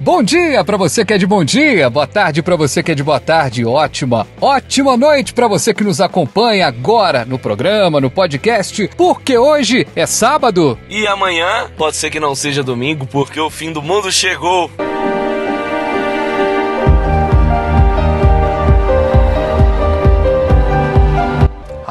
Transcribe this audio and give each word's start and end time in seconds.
Bom 0.00 0.22
dia 0.22 0.64
para 0.64 0.76
você 0.76 1.04
que 1.04 1.12
é 1.12 1.18
de 1.18 1.26
bom 1.26 1.44
dia, 1.44 1.88
boa 1.88 2.06
tarde 2.06 2.42
para 2.42 2.56
você 2.56 2.82
que 2.82 2.92
é 2.92 2.94
de 2.94 3.02
boa 3.02 3.20
tarde, 3.20 3.64
ótima, 3.64 4.26
ótima 4.40 4.96
noite 4.96 5.32
para 5.32 5.46
você 5.46 5.72
que 5.72 5.84
nos 5.84 6.00
acompanha 6.00 6.66
agora 6.66 7.24
no 7.24 7.38
programa, 7.38 8.00
no 8.00 8.10
podcast, 8.10 8.90
porque 8.96 9.38
hoje 9.38 9.86
é 9.94 10.06
sábado. 10.06 10.78
E 10.88 11.06
amanhã 11.06 11.70
pode 11.76 11.96
ser 11.96 12.10
que 12.10 12.18
não 12.18 12.34
seja 12.34 12.62
domingo, 12.62 13.06
porque 13.06 13.38
o 13.38 13.50
fim 13.50 13.72
do 13.72 13.80
mundo 13.80 14.10
chegou. 14.10 14.70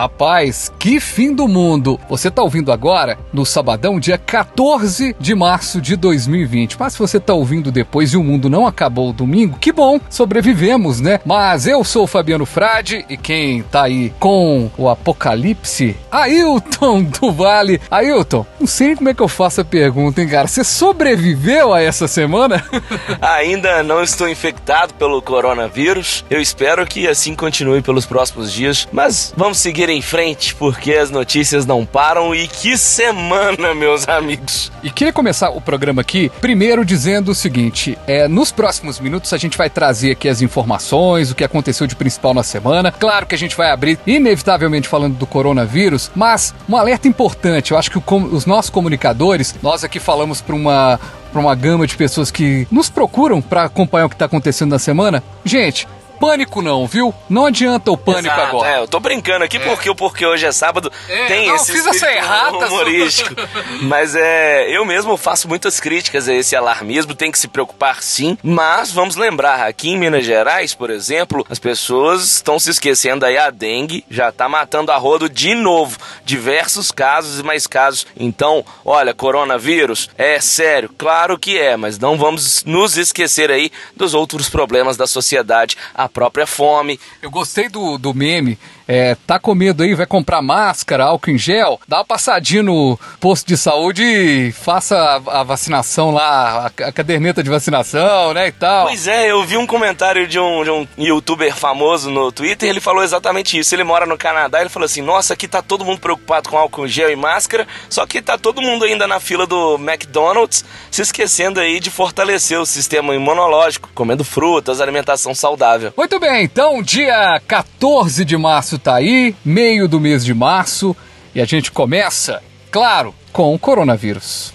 Rapaz, 0.04 0.70
que 0.78 1.00
fim 1.00 1.34
do 1.34 1.48
mundo! 1.48 1.98
Você 2.10 2.30
tá 2.30 2.44
ouvindo 2.44 2.74
agora 2.74 3.18
no 3.32 3.46
sabadão, 3.46 4.02
dia 4.02 4.18
14 4.18 5.16
de 5.18 5.34
março 5.34 5.80
de 5.80 5.96
2020. 5.96 6.76
Mas 6.78 6.92
se 6.92 7.00
você 7.00 7.22
tá 7.22 7.34
ouvindo 7.34 7.72
depois 7.72 8.12
e 8.12 8.18
o 8.18 8.24
mundo 8.24 8.50
não 8.50 8.68
acabou 8.68 9.14
domingo, 9.14 9.58
que 9.58 9.72
bom, 9.72 10.02
sobrevivemos, 10.10 11.00
né? 11.00 11.22
Mas 11.24 11.68
eu 11.68 11.86
sou 11.86 12.04
o 12.04 12.08
Fabiano 12.08 12.46
Frade 12.46 13.06
e 13.08 13.16
quem 13.16 13.64
tá 13.64 13.84
aí 13.84 14.12
com 14.20 14.70
o 14.78 14.90
apocalipse, 14.90 15.96
Ailton 16.12 17.04
do 17.22 17.32
Vale. 17.32 17.80
Ailton, 17.90 18.46
não 18.60 18.68
sei 18.68 18.98
como 18.98 19.08
é 19.08 19.14
que 19.14 19.24
eu 19.24 19.30
faço 19.30 19.62
a 19.62 19.66
pergunta, 19.66 20.22
hein, 20.22 20.28
cara? 20.28 20.50
Você 20.50 20.66
sobreviveu 20.66 21.74
a 21.74 21.82
essa 21.82 22.10
semana? 22.10 22.62
Ainda 23.22 23.82
não 23.84 24.04
estou 24.04 24.28
infectado 24.28 24.94
pelo 24.96 25.22
coronavírus. 25.22 26.26
Eu 26.30 26.42
espero 26.42 26.86
que 26.86 27.08
assim 27.08 27.34
continue 27.34 27.82
pelos 27.82 28.06
próximos 28.06 28.52
dias, 28.52 28.86
mas 28.92 29.34
vamos 29.38 29.60
seguir 29.60 29.93
em 29.94 30.02
frente, 30.02 30.56
porque 30.56 30.94
as 30.94 31.10
notícias 31.10 31.66
não 31.66 31.86
param 31.86 32.34
e 32.34 32.48
que 32.48 32.78
semana, 32.78 33.74
meus 33.74 34.08
amigos. 34.08 34.72
E 34.84 34.90
queria 34.90 35.14
começar 35.14 35.50
o 35.50 35.62
programa 35.62 36.02
aqui, 36.02 36.32
primeiro 36.42 36.84
dizendo 36.84 37.32
o 37.32 37.36
seguinte: 37.36 37.98
é, 38.08 38.28
nos 38.28 38.52
próximos 38.52 39.00
minutos 39.00 39.32
a 39.34 39.38
gente 39.38 39.58
vai 39.58 39.70
trazer 39.70 40.12
aqui 40.12 40.28
as 40.28 40.42
informações, 40.42 41.32
o 41.32 41.36
que 41.36 41.44
aconteceu 41.44 41.88
de 41.88 41.96
principal 41.96 42.34
na 42.34 42.44
semana. 42.44 42.92
Claro 42.92 43.26
que 43.26 43.36
a 43.36 43.38
gente 43.38 43.56
vai 43.56 43.72
abrir, 43.72 44.00
inevitavelmente, 44.06 44.88
falando 44.88 45.16
do 45.16 45.28
coronavírus, 45.28 46.12
mas 46.16 46.54
um 46.68 46.76
alerta 46.76 47.08
importante: 47.08 47.72
eu 47.72 47.78
acho 47.78 47.92
que 47.92 47.98
o, 47.98 48.04
os 48.32 48.46
nossos 48.46 48.70
comunicadores, 48.70 49.56
nós 49.62 49.84
aqui 49.84 50.00
falamos 50.00 50.42
para 50.42 50.56
uma 50.56 51.00
para 51.32 51.42
uma 51.42 51.56
gama 51.56 51.88
de 51.88 51.98
pessoas 51.98 52.30
que 52.30 52.68
nos 52.70 52.92
procuram 52.92 53.42
para 53.42 53.64
acompanhar 53.64 54.06
o 54.06 54.10
que 54.10 54.14
está 54.14 54.26
acontecendo 54.26 54.70
na 54.70 54.78
semana. 54.78 55.24
Gente, 55.44 55.88
pânico 56.20 56.62
não, 56.62 56.88
viu? 56.88 57.14
Não 57.30 57.46
adianta 57.46 57.92
o 57.92 57.98
pânico 57.98 58.34
Exato, 58.34 58.42
agora. 58.42 58.70
É, 58.70 58.80
eu 58.80 58.88
tô 58.88 59.00
brincando 59.00 59.44
aqui 59.44 59.58
É. 59.58 59.60
porque, 59.60 59.94
porque 59.96 60.26
hoje 60.26 60.46
é 60.46 60.52
sábado, 60.52 60.92
É, 61.10 61.26
tem 61.26 61.48
não, 61.48 61.56
esse 61.56 61.72
fiz 61.72 61.86
essa 61.86 62.12
errata, 62.12 62.68
humorístico. 62.68 63.36
mas 63.82 64.16
é, 64.16 64.70
eu 64.70 64.86
mesmo 64.86 65.18
faço 65.18 65.48
muitas 65.48 65.80
críticas 65.80 66.28
a 66.30 66.34
esse 66.34 66.56
alarmismo, 66.56 67.14
tem 67.16 67.32
que 67.32 67.40
se 67.40 67.48
preocupar 67.48 68.02
sim, 68.02 68.38
mas 68.44 68.92
vamos 68.92 69.16
lembrar, 69.16 69.68
aqui 69.68 69.90
em 69.90 69.98
Minas 69.98 70.26
Gerais, 70.26 70.74
por 70.74 70.90
exemplo, 70.90 71.46
as 71.50 71.60
pessoas 71.60 72.24
estão 72.36 72.60
se 72.60 72.70
esquecendo 72.70 73.26
aí, 73.26 73.38
a 73.38 73.50
dengue 73.50 74.06
já 74.10 74.32
tá 74.32 74.48
matando 74.48 74.92
a 74.92 74.98
rodo 74.98 75.30
de 75.30 75.54
novo, 75.56 75.98
diversos 76.24 76.92
casos 76.92 77.40
e 77.40 77.44
mais 77.44 77.68
casos. 77.68 78.06
Então, 78.18 78.66
olha, 78.86 79.14
coronavírus, 79.14 80.10
é 80.18 80.40
sério, 80.40 80.90
claro 80.98 81.38
que 81.38 81.58
é, 81.58 81.76
mas 81.76 81.98
não 82.00 82.18
vamos 82.18 82.64
nos 82.66 82.98
esquecer 82.98 83.52
aí 83.52 83.72
dos 83.96 84.14
outros 84.14 84.50
problemas 84.50 84.98
da 84.98 85.08
sociedade, 85.08 85.78
a 85.94 86.03
própria 86.10 86.46
fome, 86.48 87.00
Eu 87.22 87.30
gostei 87.30 87.70
do, 87.70 87.98
do 87.98 88.14
meme. 88.14 88.58
É, 88.88 89.16
tá 89.28 89.40
com 89.40 89.56
medo 89.56 89.84
aí, 89.84 89.94
vai 89.94 90.06
comprar 90.06 90.42
máscara, 90.42 91.06
álcool 91.06 91.32
em 91.32 91.38
gel? 91.38 91.80
Dá 91.88 91.98
uma 91.98 92.06
passadinha 92.06 92.64
no 92.64 93.00
posto 93.20 93.48
de 93.48 93.58
saúde 93.58 94.04
e 94.04 94.52
faça 94.52 94.98
a, 94.98 95.40
a 95.40 95.44
vacinação 95.44 96.12
lá, 96.12 96.72
a, 96.80 96.88
a 96.88 96.92
caderneta 96.92 97.42
de 97.42 97.50
vacinação, 97.50 98.34
né, 98.34 98.48
e 98.48 98.52
tal. 98.52 98.88
Pois 98.88 99.08
é, 99.08 99.32
eu 99.32 99.44
vi 99.44 99.58
um 99.58 99.66
comentário 99.66 100.28
de 100.28 100.40
um, 100.40 100.64
de 100.64 100.70
um 100.70 100.88
youtuber 100.98 101.56
famoso 101.56 102.10
no 102.10 102.32
Twitter 102.32 102.74
ele 102.74 102.82
falou 102.82 103.04
exatamente 103.04 103.58
isso. 103.58 103.74
Ele 103.74 103.84
mora 103.84 104.06
no 104.06 104.18
Canadá 104.18 104.60
ele 104.62 104.70
falou 104.70 104.86
assim: 104.86 105.02
Nossa, 105.02 105.34
aqui 105.34 105.48
tá 105.48 105.62
todo 105.62 105.86
mundo 105.86 106.00
preocupado 106.00 106.50
com 106.50 106.58
álcool 106.58 106.88
gel 106.88 107.12
e 107.12 107.16
máscara, 107.16 107.68
só 107.90 108.06
que 108.06 108.22
tá 108.22 108.38
todo 108.38 108.62
mundo 108.62 108.86
ainda 108.86 109.08
na 109.08 109.20
fila 109.20 109.46
do 109.46 109.76
McDonald's, 109.76 110.66
se 110.92 111.02
esquecendo 111.02 111.60
aí 111.60 111.80
de 111.80 111.90
fortalecer 111.90 112.60
o 112.60 112.66
sistema 112.66 113.16
imunológico, 113.16 113.90
comendo 113.94 114.24
frutas, 114.24 114.82
alimentação 114.82 115.34
saudável. 115.34 115.94
Muito 115.96 116.20
bem, 116.20 116.44
então 116.44 116.82
dia 116.82 117.42
14 117.48 118.26
de 118.26 118.38
março 118.38 118.73
tá 118.78 118.96
aí, 118.96 119.36
meio 119.44 119.88
do 119.88 120.00
mês 120.00 120.24
de 120.24 120.34
março, 120.34 120.96
e 121.34 121.42
a 121.42 121.46
gente 121.46 121.72
começa, 121.72 122.42
claro, 122.72 123.14
com 123.32 123.54
o 123.54 123.60
coronavírus. 123.60 124.54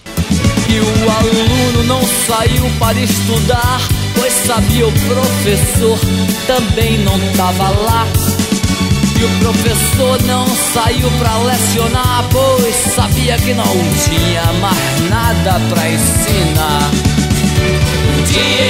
E 0.69 0.79
o 0.79 1.11
aluno 1.11 1.83
não 1.83 2.01
saiu 2.27 2.69
para 2.79 2.99
estudar, 2.99 3.81
pois 4.15 4.31
sabia 4.31 4.87
o 4.87 4.91
professor 4.91 5.99
também 6.45 6.99
não 6.99 7.19
tava 7.35 7.69
lá. 7.69 8.07
E 9.19 9.23
o 9.23 9.29
professor 9.39 10.21
não 10.23 10.47
saiu 10.47 11.11
pra 11.19 11.37
lecionar, 11.39 12.25
pois 12.31 12.75
sabia 12.75 13.35
que 13.37 13.53
não 13.53 13.65
tinha 13.65 14.43
mais 14.61 15.09
nada 15.09 15.59
pra 15.69 15.89
ensinar. 15.89 16.89
Dia 18.25 18.68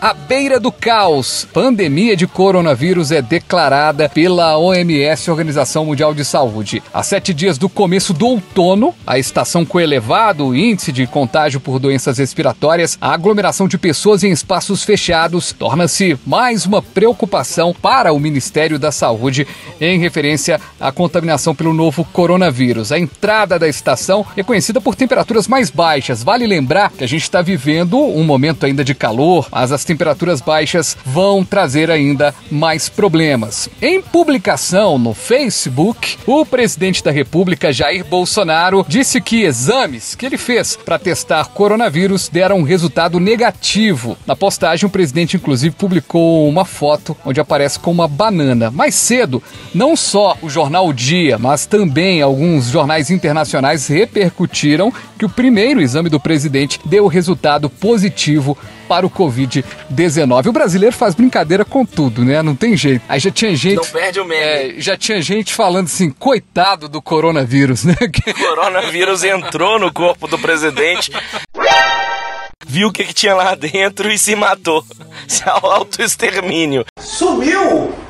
à 0.00 0.12
beira 0.12 0.58
do 0.58 0.72
caos. 0.72 1.46
Pandemia 1.52 2.16
de 2.16 2.26
coronavírus 2.26 3.12
é 3.12 3.22
declarada 3.22 4.08
pela 4.08 4.58
OMS, 4.58 5.30
Organização 5.30 5.86
Mundial 5.86 6.12
de 6.12 6.24
Saúde. 6.24 6.82
Há 6.92 7.02
sete 7.02 7.32
dias 7.32 7.56
do 7.56 7.68
começo 7.68 8.12
do 8.12 8.26
outono, 8.26 8.94
a 9.06 9.18
estação 9.18 9.64
com 9.64 9.80
elevado 9.80 10.54
índice 10.54 10.92
de 10.92 11.06
contágio 11.06 11.60
por 11.60 11.78
doenças 11.78 12.18
respiratórias, 12.18 12.98
a 13.00 13.12
aglomeração 13.12 13.66
de 13.66 13.78
pessoas 13.78 14.24
em 14.24 14.30
espaços 14.30 14.82
fechados 14.82 15.52
torna-se 15.52 16.18
mais 16.26 16.66
uma 16.66 16.82
preocupação 16.82 17.72
para 17.72 18.12
o 18.12 18.18
Ministério 18.18 18.78
da 18.78 18.90
Saúde 18.92 19.46
em 19.80 19.98
referência 19.98 20.60
à 20.80 20.90
contaminação 20.90 21.54
pelo 21.54 21.72
novo 21.72 22.04
coronavírus. 22.04 22.92
A 22.92 22.98
entrada 22.98 23.58
da 23.58 23.68
estação 23.68 24.26
é 24.36 24.42
conhecida 24.42 24.80
por 24.80 24.94
temperaturas 24.94 25.46
mais 25.46 25.70
baixas. 25.70 26.22
Vale 26.22 26.46
lembrar 26.46 26.90
que 26.90 27.04
a 27.04 27.08
gente 27.08 27.22
está 27.22 27.40
vivendo 27.40 27.96
um 27.98 28.24
momento 28.24 28.66
ainda 28.66 28.84
de 28.84 28.94
calor 28.94 29.48
mas 29.70 29.72
as 29.72 29.84
temperaturas 29.90 30.40
baixas 30.40 30.96
vão 31.04 31.44
trazer 31.44 31.90
ainda 31.90 32.32
mais 32.48 32.88
problemas. 32.88 33.68
Em 33.82 34.00
publicação 34.00 34.96
no 34.96 35.12
Facebook, 35.12 36.16
o 36.24 36.46
presidente 36.46 37.02
da 37.02 37.10
República, 37.10 37.72
Jair 37.72 38.04
Bolsonaro, 38.04 38.86
disse 38.86 39.20
que 39.20 39.42
exames 39.42 40.14
que 40.14 40.24
ele 40.24 40.38
fez 40.38 40.76
para 40.76 40.96
testar 40.96 41.46
coronavírus 41.48 42.28
deram 42.28 42.58
um 42.58 42.62
resultado 42.62 43.18
negativo. 43.18 44.16
Na 44.24 44.36
postagem, 44.36 44.86
o 44.86 44.90
presidente, 44.90 45.36
inclusive, 45.36 45.74
publicou 45.74 46.48
uma 46.48 46.64
foto 46.64 47.16
onde 47.24 47.40
aparece 47.40 47.80
com 47.80 47.90
uma 47.90 48.06
banana. 48.06 48.70
Mais 48.70 48.94
cedo, 48.94 49.42
não 49.74 49.96
só 49.96 50.36
o 50.40 50.48
jornal 50.48 50.92
Dia, 50.92 51.36
mas 51.36 51.66
também 51.66 52.22
alguns 52.22 52.66
jornais 52.66 53.10
internacionais 53.10 53.88
repercutiram 53.88 54.92
que 55.20 55.24
o 55.26 55.28
primeiro 55.28 55.82
exame 55.82 56.08
do 56.08 56.18
presidente 56.18 56.80
deu 56.82 57.06
resultado 57.06 57.68
positivo 57.68 58.56
para 58.88 59.04
o 59.04 59.10
Covid-19. 59.10 60.46
O 60.46 60.52
brasileiro 60.52 60.96
faz 60.96 61.14
brincadeira 61.14 61.62
com 61.62 61.84
tudo, 61.84 62.24
né? 62.24 62.40
Não 62.42 62.56
tem 62.56 62.74
jeito. 62.74 63.02
Aí 63.06 63.20
já 63.20 63.30
tinha 63.30 63.54
gente. 63.54 63.76
Não 63.76 63.84
perde 63.84 64.18
o 64.18 64.24
meme. 64.24 64.40
É, 64.42 64.74
já 64.78 64.96
tinha 64.96 65.20
gente 65.20 65.52
falando 65.52 65.88
assim, 65.88 66.10
coitado 66.10 66.88
do 66.88 67.02
coronavírus, 67.02 67.84
né? 67.84 67.94
O 68.00 68.34
coronavírus 68.34 69.22
entrou 69.22 69.78
no 69.78 69.92
corpo 69.92 70.26
do 70.26 70.38
presidente. 70.38 71.12
Viu 72.66 72.88
o 72.88 72.92
que, 72.92 73.04
que 73.04 73.12
tinha 73.12 73.34
lá 73.34 73.54
dentro 73.54 74.10
e 74.10 74.16
se 74.16 74.34
matou. 74.34 74.82
Se 75.28 75.42
auto-extermínio. 75.46 76.86
Sumiu! 76.98 78.09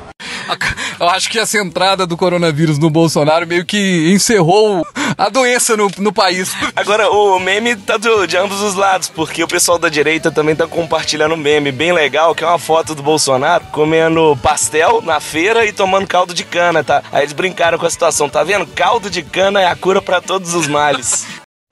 Eu 0.99 1.09
acho 1.09 1.29
que 1.29 1.39
essa 1.39 1.57
entrada 1.57 2.05
do 2.05 2.15
coronavírus 2.17 2.77
no 2.77 2.89
Bolsonaro 2.89 3.47
meio 3.47 3.65
que 3.65 4.11
encerrou 4.13 4.85
a 5.17 5.29
doença 5.29 5.75
no, 5.77 5.89
no 5.97 6.13
país. 6.13 6.53
Agora, 6.75 7.09
o 7.09 7.39
meme 7.39 7.75
tá 7.75 7.97
do- 7.97 8.25
de 8.27 8.37
ambos 8.37 8.61
os 8.61 8.75
lados, 8.75 9.09
porque 9.09 9.43
o 9.43 9.47
pessoal 9.47 9.77
da 9.79 9.89
direita 9.89 10.31
também 10.31 10.55
tá 10.55 10.67
compartilhando 10.67 11.33
um 11.33 11.37
meme 11.37 11.71
bem 11.71 11.91
legal, 11.91 12.33
que 12.35 12.43
é 12.43 12.47
uma 12.47 12.59
foto 12.59 12.93
do 12.95 13.01
Bolsonaro 13.03 13.63
comendo 13.71 14.37
pastel 14.41 15.01
na 15.01 15.19
feira 15.19 15.65
e 15.65 15.71
tomando 15.71 16.07
caldo 16.07 16.33
de 16.33 16.43
cana, 16.43 16.83
tá? 16.83 17.01
Aí 17.11 17.21
eles 17.23 17.33
brincaram 17.33 17.77
com 17.77 17.85
a 17.85 17.89
situação, 17.89 18.29
tá 18.29 18.43
vendo? 18.43 18.65
Caldo 18.67 19.09
de 19.09 19.21
cana 19.21 19.61
é 19.61 19.65
a 19.67 19.75
cura 19.75 20.01
pra 20.01 20.21
todos 20.21 20.53
os 20.53 20.67
males. 20.67 21.25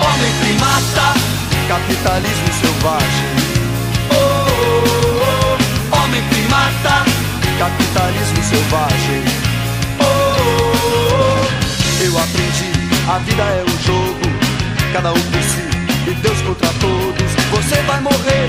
Homem 0.00 0.32
primata, 0.40 1.14
Capitalismo 1.68 2.52
selvagem. 2.60 3.25
Capitalismo 7.66 8.42
selvagem. 8.44 9.24
Oh, 9.98 10.04
oh, 10.04 11.18
oh, 11.18 12.04
eu 12.04 12.16
aprendi, 12.16 12.70
a 13.10 13.18
vida 13.18 13.42
é 13.42 13.64
um 13.64 13.82
jogo, 13.82 14.20
cada 14.92 15.10
um 15.10 15.20
por 15.20 15.42
si 15.42 16.10
e 16.10 16.14
Deus 16.14 16.40
contra 16.42 16.68
todos. 16.74 17.32
Você 17.50 17.82
vai 17.82 18.00
morrer 18.00 18.48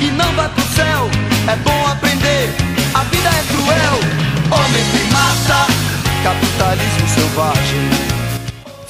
e 0.00 0.10
não 0.10 0.32
vai 0.34 0.48
pro 0.48 0.64
céu. 0.74 1.08
É 1.46 1.56
bom 1.56 1.86
aprender, 1.86 2.50
a 2.94 3.04
vida 3.04 3.28
é 3.28 3.44
cruel. 3.52 4.00
Homem 4.50 4.84
que 4.90 5.12
mata, 5.12 5.72
capitalismo 6.24 7.08
selvagem. 7.08 8.15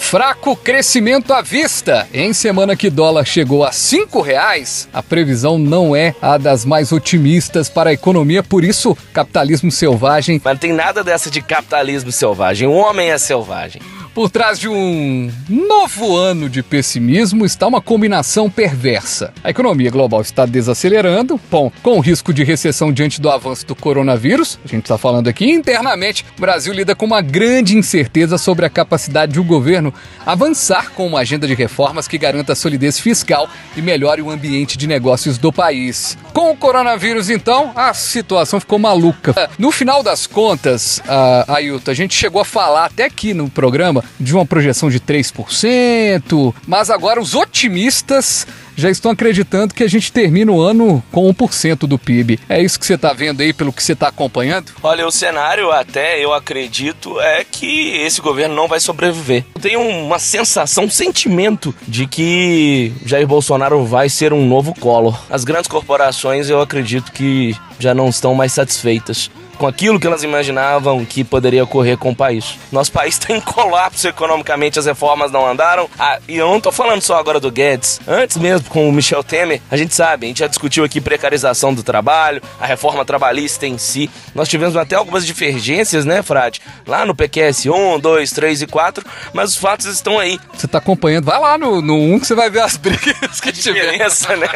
Fraco 0.08 0.54
crescimento 0.54 1.32
à 1.32 1.42
vista. 1.42 2.06
Em 2.14 2.32
semana 2.32 2.76
que 2.76 2.88
dólar 2.88 3.24
chegou 3.24 3.64
a 3.64 3.72
cinco 3.72 4.20
reais, 4.20 4.88
a 4.92 5.02
previsão 5.02 5.58
não 5.58 5.96
é 5.96 6.14
a 6.22 6.38
das 6.38 6.64
mais 6.64 6.92
otimistas 6.92 7.68
para 7.68 7.90
a 7.90 7.92
economia, 7.92 8.40
por 8.40 8.62
isso, 8.62 8.96
capitalismo 9.12 9.68
selvagem. 9.68 10.40
Mas 10.44 10.54
não 10.54 10.60
tem 10.60 10.72
nada 10.72 11.02
dessa 11.02 11.28
de 11.28 11.42
capitalismo 11.42 12.12
selvagem. 12.12 12.68
O 12.68 12.72
homem 12.72 13.10
é 13.10 13.18
selvagem. 13.18 13.82
Por 14.16 14.30
trás 14.30 14.58
de 14.58 14.66
um 14.66 15.30
novo 15.46 16.16
ano 16.16 16.48
de 16.48 16.62
pessimismo 16.62 17.44
está 17.44 17.66
uma 17.66 17.82
combinação 17.82 18.48
perversa. 18.48 19.30
A 19.44 19.50
economia 19.50 19.90
global 19.90 20.22
está 20.22 20.46
desacelerando, 20.46 21.38
bom, 21.50 21.70
com 21.82 21.98
o 21.98 22.00
risco 22.00 22.32
de 22.32 22.42
recessão 22.42 22.90
diante 22.90 23.20
do 23.20 23.28
avanço 23.28 23.66
do 23.66 23.76
coronavírus. 23.76 24.58
A 24.64 24.68
gente 24.68 24.84
está 24.84 24.96
falando 24.96 25.28
aqui 25.28 25.44
internamente. 25.50 26.24
O 26.38 26.40
Brasil 26.40 26.72
lida 26.72 26.94
com 26.94 27.04
uma 27.04 27.20
grande 27.20 27.76
incerteza 27.76 28.38
sobre 28.38 28.64
a 28.64 28.70
capacidade 28.70 29.34
do 29.34 29.44
governo 29.44 29.92
avançar 30.24 30.92
com 30.92 31.06
uma 31.06 31.20
agenda 31.20 31.46
de 31.46 31.52
reformas 31.52 32.08
que 32.08 32.16
garanta 32.16 32.54
a 32.54 32.56
solidez 32.56 32.98
fiscal 32.98 33.46
e 33.76 33.82
melhore 33.82 34.22
o 34.22 34.30
ambiente 34.30 34.78
de 34.78 34.86
negócios 34.86 35.36
do 35.36 35.52
país. 35.52 36.16
Com 36.32 36.52
o 36.52 36.56
coronavírus, 36.56 37.28
então, 37.28 37.70
a 37.76 37.92
situação 37.92 38.60
ficou 38.60 38.78
maluca. 38.78 39.50
No 39.58 39.70
final 39.70 40.02
das 40.02 40.26
contas, 40.26 41.00
uh, 41.00 41.52
Ailton, 41.52 41.90
a 41.90 41.94
gente 41.94 42.14
chegou 42.14 42.40
a 42.40 42.46
falar 42.46 42.86
até 42.86 43.04
aqui 43.04 43.34
no 43.34 43.50
programa 43.50 44.05
de 44.18 44.34
uma 44.34 44.46
projeção 44.46 44.90
de 44.90 45.00
3%, 45.00 46.54
mas 46.66 46.90
agora 46.90 47.20
os 47.20 47.34
otimistas 47.34 48.46
já 48.76 48.90
estão 48.90 49.10
acreditando 49.10 49.74
que 49.74 49.82
a 49.82 49.88
gente 49.88 50.12
termina 50.12 50.52
o 50.52 50.60
ano 50.60 51.02
com 51.10 51.32
1% 51.32 51.78
do 51.86 51.98
PIB. 51.98 52.38
É 52.48 52.62
isso 52.62 52.78
que 52.78 52.86
você 52.86 52.94
está 52.94 53.12
vendo 53.12 53.40
aí, 53.40 53.52
pelo 53.52 53.72
que 53.72 53.82
você 53.82 53.94
está 53.94 54.08
acompanhando? 54.08 54.72
Olha, 54.82 55.06
o 55.06 55.10
cenário 55.10 55.72
até 55.72 56.22
eu 56.22 56.32
acredito 56.32 57.18
é 57.20 57.44
que 57.44 57.96
esse 57.96 58.20
governo 58.20 58.54
não 58.54 58.68
vai 58.68 58.78
sobreviver. 58.78 59.44
Eu 59.54 59.60
tenho 59.60 59.80
uma 59.80 60.18
sensação, 60.18 60.84
um 60.84 60.90
sentimento 60.90 61.74
de 61.88 62.06
que 62.06 62.92
Jair 63.04 63.26
Bolsonaro 63.26 63.84
vai 63.84 64.08
ser 64.08 64.32
um 64.32 64.46
novo 64.46 64.74
Collor. 64.78 65.18
As 65.30 65.42
grandes 65.42 65.68
corporações 65.68 66.50
eu 66.50 66.60
acredito 66.60 67.10
que 67.12 67.56
já 67.78 67.94
não 67.94 68.08
estão 68.08 68.34
mais 68.34 68.52
satisfeitas 68.52 69.30
com 69.56 69.66
aquilo 69.66 69.98
que 69.98 70.06
elas 70.06 70.22
imaginavam 70.22 71.04
que 71.04 71.24
poderia 71.24 71.64
ocorrer 71.64 71.96
com 71.96 72.10
o 72.10 72.16
país. 72.16 72.58
Nosso 72.70 72.92
país 72.92 73.14
está 73.18 73.32
em 73.32 73.40
colapso 73.40 74.06
economicamente, 74.06 74.78
as 74.78 74.86
reformas 74.86 75.32
não 75.32 75.46
andaram. 75.46 75.88
Ah, 75.98 76.18
e 76.28 76.36
eu 76.36 76.46
não 76.46 76.58
estou 76.58 76.72
falando 76.72 77.02
só 77.02 77.16
agora 77.16 77.40
do 77.40 77.50
Guedes. 77.50 78.00
Antes 78.06 78.36
mesmo, 78.36 78.65
com 78.68 78.88
o 78.88 78.92
Michel 78.92 79.22
Temer, 79.22 79.60
a 79.70 79.76
gente 79.76 79.94
sabe, 79.94 80.26
a 80.26 80.28
gente 80.28 80.40
já 80.40 80.46
discutiu 80.46 80.84
aqui 80.84 81.00
precarização 81.00 81.72
do 81.72 81.82
trabalho, 81.82 82.42
a 82.60 82.66
reforma 82.66 83.04
trabalhista 83.04 83.66
em 83.66 83.78
si. 83.78 84.10
Nós 84.34 84.48
tivemos 84.48 84.76
até 84.76 84.96
algumas 84.96 85.26
divergências, 85.26 86.04
né, 86.04 86.22
Frade? 86.22 86.60
Lá 86.86 87.04
no 87.04 87.14
PQS 87.14 87.66
1, 87.66 88.00
2, 88.00 88.30
3 88.30 88.62
e 88.62 88.66
4, 88.66 89.04
mas 89.32 89.50
os 89.50 89.56
fatos 89.56 89.86
estão 89.86 90.18
aí. 90.18 90.38
Você 90.52 90.66
está 90.66 90.78
acompanhando, 90.78 91.24
vai 91.24 91.38
lá 91.38 91.56
no, 91.56 91.80
no 91.80 91.96
1 92.14 92.20
que 92.20 92.26
você 92.26 92.34
vai 92.34 92.50
ver 92.50 92.60
as 92.60 92.76
brigas 92.78 93.40
que 93.40 93.52
diferença, 93.52 94.36
né? 94.36 94.48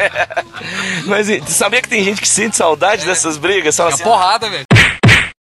Mas 1.05 1.27
sabia 1.47 1.81
que 1.81 1.89
tem 1.89 2.03
gente 2.03 2.21
que 2.21 2.27
sente 2.27 2.55
saudade 2.55 3.03
é. 3.03 3.05
dessas 3.05 3.37
brigas? 3.37 3.75
Fala 3.75 3.91
é 3.91 3.93
assim, 3.93 4.03
porrada, 4.03 4.49
velho. 4.49 4.65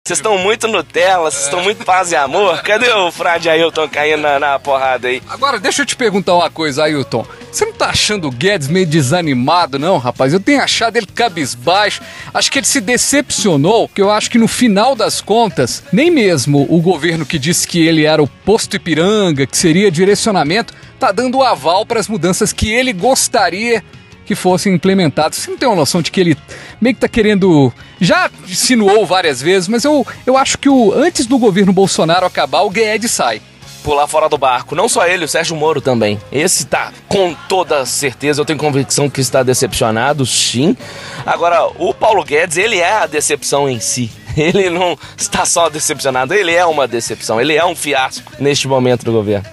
Vocês 0.08 0.20
estão 0.20 0.38
muito 0.38 0.68
Nutella, 0.68 1.32
vocês 1.32 1.46
estão 1.46 1.64
muito 1.64 1.84
paz 1.84 2.12
e 2.12 2.16
amor. 2.16 2.62
Cadê 2.62 2.92
o 2.92 3.12
Frade 3.12 3.50
Ailton 3.50 3.90
caindo 3.90 4.22
na, 4.22 4.38
na, 4.38 4.60
porrada 4.60 5.08
aí? 5.08 5.20
Agora, 5.28 5.60
deixa 5.60 5.82
eu 5.82 5.86
te 5.88 5.96
perguntar 5.96 6.36
uma 6.36 6.48
coisa, 6.48 6.84
Ailton. 6.84 7.26
Você 7.52 7.66
não 7.66 7.74
tá 7.74 7.88
achando 7.88 8.28
o 8.28 8.32
Guedes 8.32 8.68
meio 8.68 8.86
desanimado, 8.86 9.80
não, 9.80 9.98
rapaz? 9.98 10.32
Eu 10.32 10.40
tenho 10.40 10.62
achado 10.62 10.96
ele 10.96 11.08
cabisbaixo. 11.08 12.04
Acho 12.32 12.52
que 12.52 12.60
ele 12.60 12.68
se 12.68 12.82
decepcionou, 12.82 13.90
que 13.90 14.00
eu 14.00 14.12
acho 14.12 14.30
que 14.30 14.38
no 14.38 14.48
final 14.48 14.96
das 14.96 15.22
contas, 15.22 15.82
nem 15.92 16.12
mesmo 16.12 16.68
o 16.70 16.80
governo 16.80 17.26
que 17.26 17.40
disse 17.40 17.68
que 17.68 17.84
ele 17.84 18.06
era 18.06 18.22
o 18.22 18.28
posto 18.28 18.76
Ipiranga, 18.76 19.48
que 19.48 19.58
seria 19.58 19.90
direcionamento, 19.90 20.72
tá 21.00 21.12
dando 21.12 21.42
aval 21.42 21.84
para 21.84 22.00
as 22.00 22.08
mudanças 22.08 22.54
que 22.54 22.72
ele 22.72 22.94
gostaria 22.94 23.84
que 24.26 24.36
fossem 24.36 24.74
implementados. 24.74 25.40
Você 25.40 25.52
não 25.52 25.58
tem 25.58 25.68
uma 25.68 25.76
noção 25.76 26.02
de 26.02 26.12
que 26.12 26.20
ele 26.20 26.38
meio 26.82 26.96
que 26.96 27.02
tá 27.02 27.08
querendo. 27.08 27.72
Já 28.00 28.30
insinuou 28.48 29.06
várias 29.06 29.42
vezes, 29.42 29.68
mas 29.68 29.84
eu, 29.86 30.06
eu 30.26 30.36
acho 30.36 30.58
que 30.58 30.68
o, 30.68 30.92
antes 30.94 31.26
do 31.26 31.38
governo 31.38 31.72
Bolsonaro 31.72 32.26
acabar, 32.26 32.62
o 32.62 32.70
Guedes 32.70 33.12
sai 33.12 33.42
pular 33.86 34.08
fora 34.08 34.28
do 34.28 34.36
barco. 34.36 34.74
Não 34.76 34.90
só 34.90 35.06
ele, 35.06 35.26
o 35.26 35.28
Sérgio 35.28 35.56
Moro 35.56 35.80
também. 35.80 36.20
Esse 36.32 36.66
tá 36.66 36.92
com 37.08 37.36
toda 37.48 37.86
certeza, 37.86 38.42
eu 38.42 38.46
tenho 38.46 38.58
convicção 38.58 39.08
que 39.08 39.22
está 39.22 39.44
decepcionado, 39.44 40.26
sim. 40.26 40.76
Agora, 41.24 41.68
o 41.78 41.94
Paulo 41.94 42.24
Guedes, 42.24 42.58
ele 42.58 42.80
é 42.80 42.94
a 42.94 43.06
decepção 43.06 43.70
em 43.70 43.80
si. 43.80 44.12
Ele 44.36 44.70
não 44.70 45.00
está 45.16 45.46
só 45.46 45.70
decepcionado, 45.70 46.34
ele 46.34 46.54
é 46.54 46.66
uma 46.66 46.86
decepção, 46.86 47.40
ele 47.40 47.56
é 47.56 47.66
um 47.66 47.74
fiasco 47.74 48.34
neste 48.38 48.68
momento 48.68 49.06
do 49.06 49.14
governo. 49.14 49.48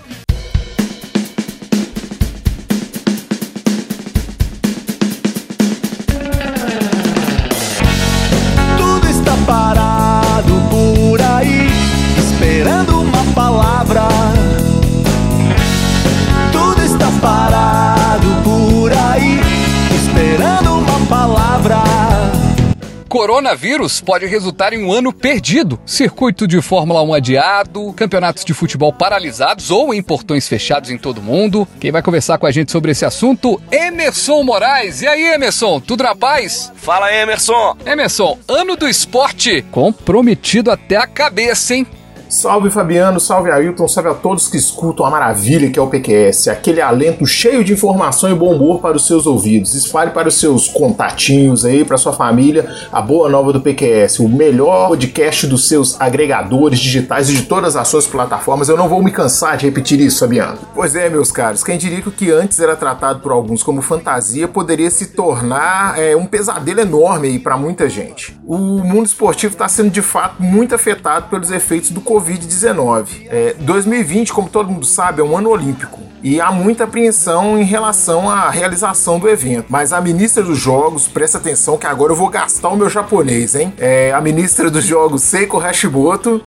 Coronavírus 23.22 24.00
pode 24.00 24.26
resultar 24.26 24.72
em 24.72 24.84
um 24.84 24.92
ano 24.92 25.12
perdido. 25.12 25.80
Circuito 25.86 26.44
de 26.44 26.60
Fórmula 26.60 27.00
1 27.04 27.14
adiado, 27.14 27.92
campeonatos 27.92 28.44
de 28.44 28.52
futebol 28.52 28.92
paralisados 28.92 29.70
ou 29.70 29.94
em 29.94 30.02
portões 30.02 30.48
fechados 30.48 30.90
em 30.90 30.98
todo 30.98 31.22
mundo. 31.22 31.68
Quem 31.78 31.92
vai 31.92 32.02
conversar 32.02 32.36
com 32.36 32.46
a 32.46 32.50
gente 32.50 32.72
sobre 32.72 32.90
esse 32.90 33.04
assunto? 33.04 33.62
Emerson 33.70 34.42
Moraes. 34.42 35.02
E 35.02 35.06
aí, 35.06 35.34
Emerson, 35.34 35.78
tudo 35.78 36.02
na 36.02 36.16
paz? 36.16 36.72
Fala, 36.74 37.14
Emerson. 37.14 37.76
Emerson, 37.86 38.36
ano 38.48 38.74
do 38.74 38.88
esporte 38.88 39.64
comprometido 39.70 40.72
até 40.72 40.96
a 40.96 41.06
cabeça, 41.06 41.76
hein? 41.76 41.86
Salve 42.32 42.70
Fabiano, 42.70 43.20
salve 43.20 43.50
Ailton, 43.50 43.86
salve 43.86 44.08
a 44.08 44.14
todos 44.14 44.48
que 44.48 44.56
escutam 44.56 45.04
a 45.04 45.10
maravilha 45.10 45.70
que 45.70 45.78
é 45.78 45.82
o 45.82 45.86
PQS, 45.86 46.48
aquele 46.48 46.80
alento 46.80 47.26
cheio 47.26 47.62
de 47.62 47.74
informação 47.74 48.30
e 48.30 48.34
bom 48.34 48.54
humor 48.54 48.80
para 48.80 48.96
os 48.96 49.06
seus 49.06 49.26
ouvidos. 49.26 49.74
Espalhe 49.74 50.12
para 50.12 50.28
os 50.28 50.40
seus 50.40 50.66
contatinhos 50.66 51.62
aí, 51.66 51.84
para 51.84 51.98
sua 51.98 52.14
família, 52.14 52.66
a 52.90 53.02
boa 53.02 53.28
nova 53.28 53.52
do 53.52 53.60
PQS, 53.60 54.20
o 54.20 54.30
melhor 54.30 54.88
podcast 54.88 55.46
dos 55.46 55.68
seus 55.68 56.00
agregadores 56.00 56.78
digitais 56.78 57.28
e 57.28 57.34
de 57.34 57.42
todas 57.42 57.76
as 57.76 57.86
suas 57.86 58.06
plataformas. 58.06 58.70
Eu 58.70 58.78
não 58.78 58.88
vou 58.88 59.02
me 59.02 59.10
cansar 59.10 59.58
de 59.58 59.66
repetir 59.66 60.00
isso, 60.00 60.20
Fabiano. 60.20 60.56
Pois 60.74 60.96
é, 60.96 61.10
meus 61.10 61.30
caros, 61.30 61.62
quem 61.62 61.76
diria 61.76 62.00
que 62.00 62.08
o 62.08 62.12
que 62.12 62.30
antes 62.30 62.58
era 62.58 62.74
tratado 62.74 63.20
por 63.20 63.30
alguns 63.30 63.62
como 63.62 63.82
fantasia 63.82 64.48
poderia 64.48 64.90
se 64.90 65.08
tornar 65.08 66.00
é, 66.00 66.16
um 66.16 66.24
pesadelo 66.24 66.80
enorme 66.80 67.28
aí 67.28 67.38
para 67.38 67.58
muita 67.58 67.90
gente. 67.90 68.34
O 68.46 68.56
mundo 68.56 69.04
esportivo 69.04 69.52
está 69.52 69.68
sendo 69.68 69.90
de 69.90 70.00
fato 70.00 70.42
muito 70.42 70.74
afetado 70.74 71.28
pelos 71.28 71.50
efeitos 71.50 71.90
do 71.90 72.00
Covid 72.00 72.21
Covid-19. 72.22 73.26
É, 73.28 73.54
2020, 73.58 74.32
como 74.32 74.48
todo 74.48 74.70
mundo 74.70 74.86
sabe, 74.86 75.20
é 75.20 75.24
um 75.24 75.36
ano 75.36 75.50
olímpico 75.50 76.00
e 76.22 76.40
há 76.40 76.52
muita 76.52 76.84
apreensão 76.84 77.58
em 77.58 77.64
relação 77.64 78.30
à 78.30 78.48
realização 78.48 79.18
do 79.18 79.28
evento. 79.28 79.66
Mas 79.68 79.92
a 79.92 80.00
ministra 80.00 80.42
dos 80.42 80.58
Jogos, 80.58 81.08
presta 81.08 81.38
atenção 81.38 81.76
que 81.76 81.86
agora 81.86 82.12
eu 82.12 82.16
vou 82.16 82.28
gastar 82.28 82.68
o 82.68 82.76
meu 82.76 82.88
japonês, 82.88 83.54
hein? 83.54 83.74
É, 83.78 84.12
a 84.12 84.20
ministra 84.20 84.70
dos 84.70 84.84
Jogos, 84.84 85.22
Seiko 85.22 85.58
Hashimoto, 85.58 86.42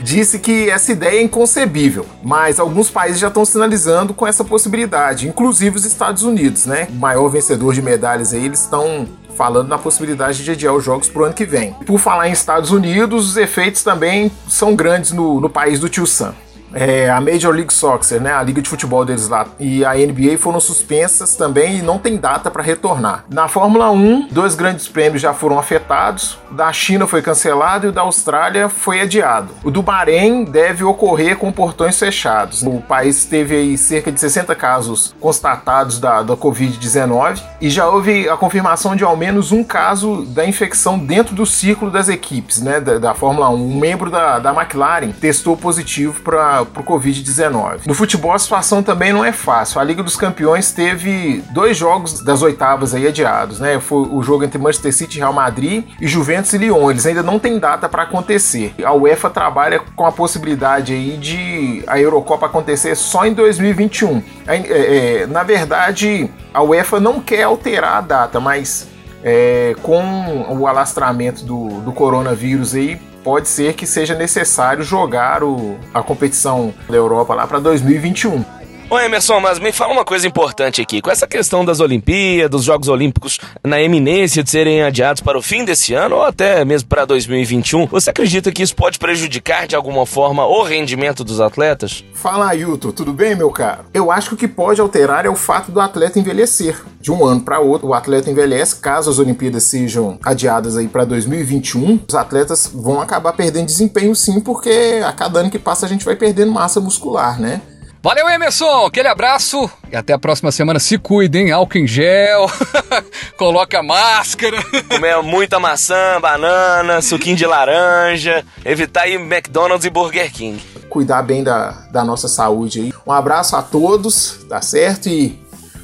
disse 0.00 0.40
que 0.40 0.68
essa 0.68 0.90
ideia 0.90 1.20
é 1.20 1.22
inconcebível, 1.22 2.04
mas 2.22 2.58
alguns 2.58 2.90
países 2.90 3.20
já 3.20 3.28
estão 3.28 3.44
sinalizando 3.44 4.12
com 4.12 4.26
essa 4.26 4.44
possibilidade, 4.44 5.28
inclusive 5.28 5.76
os 5.76 5.84
Estados 5.84 6.24
Unidos, 6.24 6.66
né? 6.66 6.88
O 6.90 6.94
maior 6.94 7.28
vencedor 7.28 7.72
de 7.72 7.80
medalhas 7.80 8.32
aí, 8.32 8.44
eles 8.44 8.60
estão 8.60 9.06
falando 9.36 9.68
na 9.68 9.78
possibilidade 9.78 10.42
de 10.42 10.50
adiar 10.50 10.74
os 10.74 10.84
jogos 10.84 11.08
para 11.08 11.22
o 11.22 11.24
ano 11.26 11.34
que 11.34 11.44
vem. 11.44 11.72
Por 11.86 11.98
falar 11.98 12.28
em 12.28 12.32
Estados 12.32 12.70
Unidos, 12.70 13.30
os 13.30 13.36
efeitos 13.36 13.82
também 13.82 14.32
são 14.48 14.74
grandes 14.74 15.12
no, 15.12 15.40
no 15.40 15.50
país 15.50 15.78
do 15.78 15.88
tio 15.88 16.06
Sam. 16.06 16.34
É, 16.72 17.10
a 17.10 17.20
Major 17.20 17.54
League 17.54 17.72
Soccer, 17.72 18.20
né, 18.20 18.32
a 18.32 18.42
liga 18.42 18.60
de 18.60 18.68
futebol 18.68 19.04
deles 19.04 19.28
lá, 19.28 19.46
e 19.58 19.84
a 19.84 19.94
NBA 19.94 20.38
foram 20.38 20.60
suspensas 20.60 21.34
também 21.34 21.78
e 21.78 21.82
não 21.82 21.98
tem 21.98 22.16
data 22.16 22.50
para 22.50 22.62
retornar. 22.62 23.24
Na 23.30 23.48
Fórmula 23.48 23.90
1, 23.90 24.28
dois 24.30 24.54
grandes 24.54 24.88
prêmios 24.88 25.22
já 25.22 25.32
foram 25.32 25.58
afetados. 25.58 26.38
O 26.50 26.54
da 26.54 26.72
China 26.72 27.06
foi 27.06 27.22
cancelado 27.22 27.86
e 27.86 27.88
o 27.90 27.92
da 27.92 28.02
Austrália 28.02 28.68
foi 28.68 29.00
adiado. 29.00 29.48
O 29.64 29.70
do 29.70 29.82
Bahrein 29.82 30.44
deve 30.44 30.84
ocorrer 30.84 31.36
com 31.36 31.50
portões 31.52 31.98
fechados. 31.98 32.62
O 32.62 32.80
país 32.80 33.24
teve 33.24 33.56
aí 33.56 33.78
cerca 33.78 34.12
de 34.12 34.20
60 34.20 34.54
casos 34.54 35.14
constatados 35.20 35.98
da, 35.98 36.22
da 36.22 36.36
Covid-19 36.36 37.42
e 37.60 37.70
já 37.70 37.88
houve 37.88 38.28
a 38.28 38.36
confirmação 38.36 38.94
de 38.94 39.04
ao 39.04 39.16
menos 39.16 39.52
um 39.52 39.64
caso 39.64 40.24
da 40.26 40.46
infecção 40.46 40.98
dentro 40.98 41.34
do 41.34 41.46
ciclo 41.46 41.90
das 41.90 42.08
equipes, 42.08 42.60
né, 42.60 42.80
da, 42.80 42.98
da 42.98 43.14
Fórmula 43.14 43.48
1. 43.50 43.54
Um 43.54 43.78
membro 43.78 44.10
da, 44.10 44.38
da 44.38 44.52
McLaren 44.52 45.12
testou 45.12 45.56
positivo 45.56 46.20
para 46.22 46.55
o 46.62 46.66
Covid-19. 46.66 47.86
No 47.86 47.94
futebol 47.94 48.32
a 48.32 48.38
situação 48.38 48.82
também 48.82 49.12
não 49.12 49.24
é 49.24 49.32
fácil. 49.32 49.80
A 49.80 49.84
Liga 49.84 50.02
dos 50.02 50.16
Campeões 50.16 50.72
teve 50.72 51.42
dois 51.50 51.76
jogos 51.76 52.22
das 52.22 52.42
oitavas 52.42 52.94
aí 52.94 53.06
adiados, 53.06 53.60
né? 53.60 53.78
Foi 53.80 54.08
o 54.10 54.22
jogo 54.22 54.44
entre 54.44 54.58
Manchester 54.58 54.92
City 54.92 55.18
Real 55.18 55.32
Madrid 55.32 55.84
e 56.00 56.06
Juventus 56.06 56.52
e 56.52 56.58
Lyon. 56.58 56.90
Eles 56.90 57.06
ainda 57.06 57.22
não 57.22 57.38
têm 57.38 57.58
data 57.58 57.88
para 57.88 58.02
acontecer. 58.02 58.74
A 58.84 58.92
UEFA 58.92 59.30
trabalha 59.30 59.80
com 59.94 60.06
a 60.06 60.12
possibilidade 60.12 60.92
aí 60.92 61.16
de 61.16 61.82
a 61.86 61.98
Eurocopa 61.98 62.46
acontecer 62.46 62.94
só 62.94 63.26
em 63.26 63.34
2021. 63.34 64.22
É, 64.46 64.56
é, 64.56 65.26
na 65.26 65.42
verdade, 65.42 66.30
a 66.52 66.62
UEFA 66.62 67.00
não 67.00 67.20
quer 67.20 67.42
alterar 67.44 67.96
a 67.96 68.00
data, 68.00 68.40
mas 68.40 68.88
é, 69.22 69.74
com 69.82 70.46
o 70.50 70.66
alastramento 70.66 71.44
do, 71.44 71.80
do 71.80 71.92
coronavírus 71.92 72.74
aí, 72.74 73.00
pode 73.26 73.48
ser 73.48 73.74
que 73.74 73.88
seja 73.88 74.14
necessário 74.14 74.84
jogar 74.84 75.42
o, 75.42 75.76
a 75.92 76.00
competição 76.00 76.72
da 76.88 76.94
Europa 76.96 77.34
lá 77.34 77.44
para 77.44 77.58
2021. 77.58 78.44
Ô 78.88 79.00
Emerson, 79.00 79.40
mas 79.40 79.58
me 79.58 79.72
fala 79.72 79.92
uma 79.92 80.04
coisa 80.04 80.28
importante 80.28 80.80
aqui. 80.80 81.02
Com 81.02 81.10
essa 81.10 81.26
questão 81.26 81.64
das 81.64 81.80
Olimpíadas, 81.80 82.52
dos 82.52 82.62
Jogos 82.62 82.86
Olímpicos 82.86 83.40
na 83.64 83.82
eminência 83.82 84.44
de 84.44 84.50
serem 84.50 84.80
adiados 84.80 85.20
para 85.20 85.36
o 85.36 85.42
fim 85.42 85.64
desse 85.64 85.92
ano 85.92 86.14
ou 86.14 86.22
até 86.22 86.64
mesmo 86.64 86.88
para 86.88 87.04
2021, 87.04 87.86
você 87.86 88.10
acredita 88.10 88.52
que 88.52 88.62
isso 88.62 88.76
pode 88.76 89.00
prejudicar 89.00 89.66
de 89.66 89.74
alguma 89.74 90.06
forma 90.06 90.46
o 90.46 90.62
rendimento 90.62 91.24
dos 91.24 91.40
atletas? 91.40 92.04
Fala, 92.14 92.50
Ailton, 92.50 92.92
tudo 92.92 93.12
bem, 93.12 93.34
meu 93.34 93.50
caro? 93.50 93.86
Eu 93.92 94.12
acho 94.12 94.28
que 94.28 94.34
o 94.34 94.38
que 94.38 94.46
pode 94.46 94.80
alterar 94.80 95.26
é 95.26 95.28
o 95.28 95.34
fato 95.34 95.72
do 95.72 95.80
atleta 95.80 96.20
envelhecer. 96.20 96.80
De 97.00 97.10
um 97.10 97.24
ano 97.24 97.40
para 97.40 97.58
outro, 97.58 97.88
o 97.88 97.94
atleta 97.94 98.30
envelhece. 98.30 98.76
Caso 98.76 99.10
as 99.10 99.18
Olimpíadas 99.18 99.64
sejam 99.64 100.16
adiadas 100.24 100.76
aí 100.76 100.86
para 100.86 101.04
2021, 101.04 102.04
os 102.08 102.14
atletas 102.14 102.70
vão 102.72 103.00
acabar 103.00 103.32
perdendo 103.32 103.66
desempenho 103.66 104.14
sim, 104.14 104.38
porque 104.40 105.00
a 105.04 105.12
cada 105.12 105.40
ano 105.40 105.50
que 105.50 105.58
passa 105.58 105.86
a 105.86 105.88
gente 105.88 106.04
vai 106.04 106.14
perdendo 106.14 106.52
massa 106.52 106.80
muscular, 106.80 107.40
né? 107.40 107.60
Valeu, 108.06 108.28
Emerson! 108.28 108.86
Aquele 108.86 109.08
abraço 109.08 109.68
e 109.90 109.96
até 109.96 110.12
a 110.12 110.18
próxima 110.18 110.52
semana. 110.52 110.78
Se 110.78 110.96
cuidem, 110.96 111.50
álcool 111.50 111.78
em 111.78 111.88
gel, 111.88 112.46
coloca 113.36 113.82
máscara. 113.82 114.58
Comer 114.88 115.20
muita 115.24 115.58
maçã, 115.58 116.20
banana, 116.20 117.02
suquinho 117.02 117.34
de 117.34 117.44
laranja, 117.44 118.44
evitar 118.64 119.08
ir 119.08 119.14
McDonald's 119.14 119.84
e 119.84 119.90
Burger 119.90 120.32
King. 120.32 120.62
Cuidar 120.88 121.20
bem 121.22 121.42
da, 121.42 121.70
da 121.90 122.04
nossa 122.04 122.28
saúde 122.28 122.78
aí. 122.78 122.92
Um 123.04 123.10
abraço 123.10 123.56
a 123.56 123.62
todos, 123.62 124.38
tá 124.48 124.62
certo? 124.62 125.08
E 125.08 125.36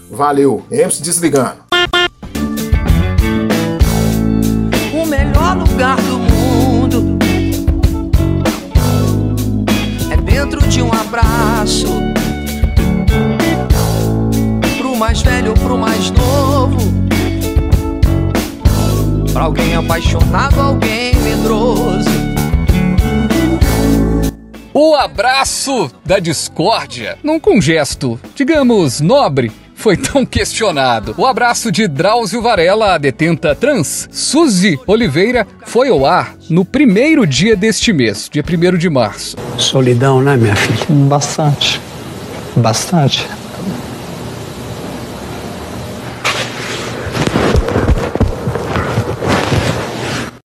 valeu. 0.09 0.65
Emerson 0.71 1.03
desligando. 1.03 1.65
O 4.95 5.07
melhor 5.07 5.57
lugar 5.57 5.97
do 5.97 6.12
Pra 19.43 19.49
alguém 19.49 19.75
apaixonado, 19.75 20.61
alguém 20.61 21.17
medroso. 21.17 22.09
O 24.73 24.95
abraço 24.95 25.91
da 26.07 26.21
discórdia, 26.21 27.19
não 27.25 27.41
com 27.41 27.61
gesto, 27.61 28.21
digamos, 28.37 29.01
nobre, 29.01 29.51
foi 29.75 29.97
tão 29.97 30.25
questionado. 30.25 31.13
O 31.19 31.27
abraço 31.27 31.73
de 31.73 31.89
Drauzio 31.89 32.41
Varela, 32.41 32.95
a 32.95 32.99
detenta 32.99 33.53
trans, 33.53 34.09
Suzy 34.13 34.79
Oliveira, 34.87 35.45
foi 35.67 35.89
ao 35.89 36.07
ar 36.07 36.37
no 36.49 36.65
primeiro 36.65 37.27
dia 37.27 37.57
deste 37.57 37.93
mês, 37.93 38.31
dia 38.31 38.45
1 38.49 38.79
de 38.79 38.89
março. 38.89 39.37
Solidão, 39.59 40.23
né, 40.23 40.37
minha 40.37 40.55
filha? 40.55 40.87
Bastante. 40.89 41.81
Bastante. 42.55 43.27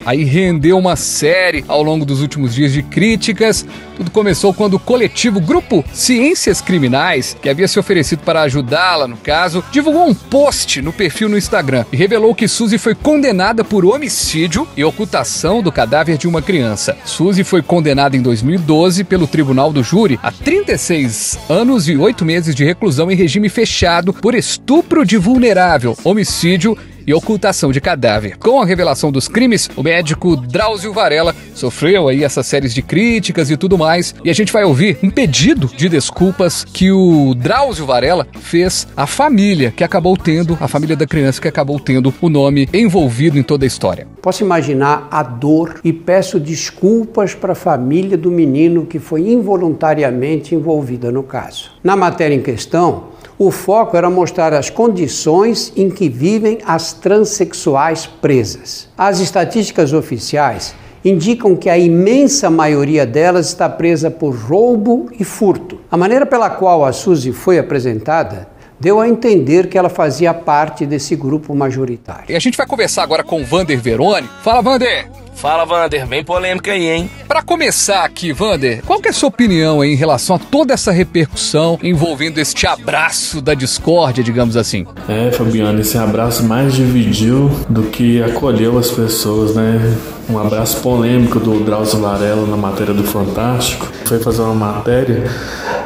Aí 0.08 0.24
rendeu 0.24 0.78
uma 0.78 0.96
série 0.96 1.66
ao 1.68 1.82
longo 1.82 2.02
dos 2.02 2.22
últimos 2.22 2.54
dias 2.54 2.72
de 2.72 2.82
críticas. 2.82 3.66
Tudo 3.94 4.10
começou 4.10 4.54
quando 4.54 4.72
o 4.72 4.78
coletivo 4.78 5.38
Grupo 5.38 5.84
Ciências 5.92 6.62
Criminais, 6.62 7.36
que 7.42 7.46
havia 7.46 7.68
se 7.68 7.78
oferecido 7.78 8.20
para 8.20 8.40
ajudá-la 8.40 9.06
no 9.06 9.18
caso, 9.18 9.62
divulgou 9.70 10.08
um 10.08 10.14
post 10.14 10.80
no 10.80 10.94
perfil 10.94 11.28
no 11.28 11.36
Instagram 11.36 11.84
e 11.92 11.96
revelou 11.98 12.34
que 12.34 12.48
Suzy 12.48 12.78
foi 12.78 12.94
condenada 12.94 13.62
por 13.62 13.84
homicídio 13.84 14.66
e 14.74 14.82
ocultação 14.82 15.60
do 15.62 15.70
cadáver 15.70 16.16
de 16.16 16.26
uma 16.26 16.40
criança. 16.40 16.96
Suzy 17.04 17.44
foi 17.44 17.60
condenada 17.60 18.16
em 18.16 18.22
2012 18.22 19.04
pelo 19.04 19.26
Tribunal 19.26 19.74
do 19.74 19.82
Júri 19.82 20.18
a 20.22 20.32
36 20.32 21.38
anos 21.50 21.86
e 21.86 21.98
8 21.98 22.24
meses 22.24 22.54
de 22.54 22.64
reclusão 22.64 23.10
em 23.10 23.14
regime 23.14 23.50
fechado 23.50 24.14
por 24.14 24.34
estupro 24.34 25.04
de 25.04 25.18
vulnerável, 25.18 25.94
homicídio 26.02 26.78
e 27.08 27.14
ocultação 27.14 27.72
de 27.72 27.80
cadáver. 27.80 28.36
Com 28.36 28.60
a 28.60 28.66
revelação 28.66 29.10
dos 29.10 29.28
crimes, 29.28 29.70
o 29.74 29.82
médico 29.82 30.36
Drauzio 30.36 30.92
Varela 30.92 31.34
sofreu 31.54 32.06
aí 32.06 32.22
essas 32.22 32.46
séries 32.46 32.74
de 32.74 32.82
críticas 32.82 33.50
e 33.50 33.56
tudo 33.56 33.78
mais, 33.78 34.14
e 34.22 34.28
a 34.28 34.34
gente 34.34 34.52
vai 34.52 34.62
ouvir 34.62 34.98
um 35.02 35.08
pedido 35.08 35.70
de 35.74 35.88
desculpas 35.88 36.64
que 36.64 36.92
o 36.92 37.34
Drauzio 37.34 37.86
Varela 37.86 38.26
fez 38.38 38.86
à 38.94 39.06
família 39.06 39.72
que 39.74 39.82
acabou 39.82 40.18
tendo, 40.18 40.58
a 40.60 40.68
família 40.68 40.94
da 40.94 41.06
criança 41.06 41.40
que 41.40 41.48
acabou 41.48 41.80
tendo 41.80 42.12
o 42.20 42.28
nome 42.28 42.68
envolvido 42.74 43.38
em 43.38 43.42
toda 43.42 43.64
a 43.64 43.66
história. 43.66 44.06
Posso 44.20 44.44
imaginar 44.44 45.08
a 45.10 45.22
dor 45.22 45.80
e 45.82 45.94
peço 45.94 46.38
desculpas 46.38 47.34
para 47.34 47.52
a 47.52 47.56
família 47.56 48.18
do 48.18 48.30
menino 48.30 48.84
que 48.84 48.98
foi 48.98 49.30
involuntariamente 49.30 50.54
envolvida 50.54 51.10
no 51.10 51.22
caso. 51.22 51.70
Na 51.82 51.96
matéria 51.96 52.34
em 52.34 52.42
questão, 52.42 53.16
o 53.38 53.50
foco 53.50 53.96
era 53.96 54.10
mostrar 54.10 54.52
as 54.52 54.68
condições 54.68 55.72
em 55.76 55.88
que 55.88 56.08
vivem 56.08 56.58
as 56.66 56.92
transexuais 56.92 58.06
presas. 58.06 58.88
As 58.98 59.20
estatísticas 59.20 59.92
oficiais 59.92 60.74
indicam 61.04 61.54
que 61.54 61.70
a 61.70 61.78
imensa 61.78 62.50
maioria 62.50 63.06
delas 63.06 63.46
está 63.46 63.68
presa 63.68 64.10
por 64.10 64.34
roubo 64.34 65.08
e 65.18 65.24
furto. 65.24 65.78
A 65.90 65.96
maneira 65.96 66.26
pela 66.26 66.50
qual 66.50 66.84
a 66.84 66.92
Suzy 66.92 67.32
foi 67.32 67.58
apresentada 67.58 68.48
deu 68.80 69.00
a 69.00 69.08
entender 69.08 69.68
que 69.68 69.76
ela 69.76 69.88
fazia 69.88 70.32
parte 70.32 70.86
desse 70.86 71.16
grupo 71.16 71.54
majoritário. 71.54 72.30
E 72.30 72.36
a 72.36 72.38
gente 72.38 72.56
vai 72.56 72.66
conversar 72.66 73.02
agora 73.02 73.24
com 73.24 73.40
o 73.40 73.44
Vander 73.44 73.80
Verone. 73.80 74.28
Fala, 74.42 74.62
Vander! 74.62 75.17
Fala, 75.38 75.64
Vander, 75.64 76.04
bem 76.04 76.24
polêmica 76.24 76.72
aí, 76.72 76.88
hein? 76.88 77.08
Para 77.28 77.42
começar 77.42 78.02
aqui, 78.02 78.32
Vander, 78.32 78.82
qual 78.84 79.00
que 79.00 79.06
é 79.06 79.12
a 79.12 79.14
sua 79.14 79.28
opinião 79.28 79.80
aí 79.80 79.92
em 79.92 79.96
relação 79.96 80.34
a 80.34 80.38
toda 80.38 80.74
essa 80.74 80.90
repercussão 80.90 81.78
envolvendo 81.80 82.38
este 82.38 82.66
abraço 82.66 83.40
da 83.40 83.54
discórdia, 83.54 84.24
digamos 84.24 84.56
assim? 84.56 84.84
É, 85.08 85.30
Fabiano, 85.30 85.80
esse 85.80 85.96
abraço 85.96 86.42
mais 86.42 86.74
dividiu 86.74 87.50
do 87.68 87.84
que 87.84 88.20
acolheu 88.20 88.76
as 88.78 88.90
pessoas, 88.90 89.54
né? 89.54 89.96
Um 90.28 90.38
abraço 90.38 90.80
polêmico 90.82 91.40
do 91.40 91.64
Drauzio 91.64 92.00
Varela 92.00 92.46
na 92.46 92.56
matéria 92.56 92.92
do 92.92 93.02
Fantástico. 93.02 93.88
Foi 94.04 94.18
fazer 94.18 94.42
uma 94.42 94.54
matéria 94.54 95.24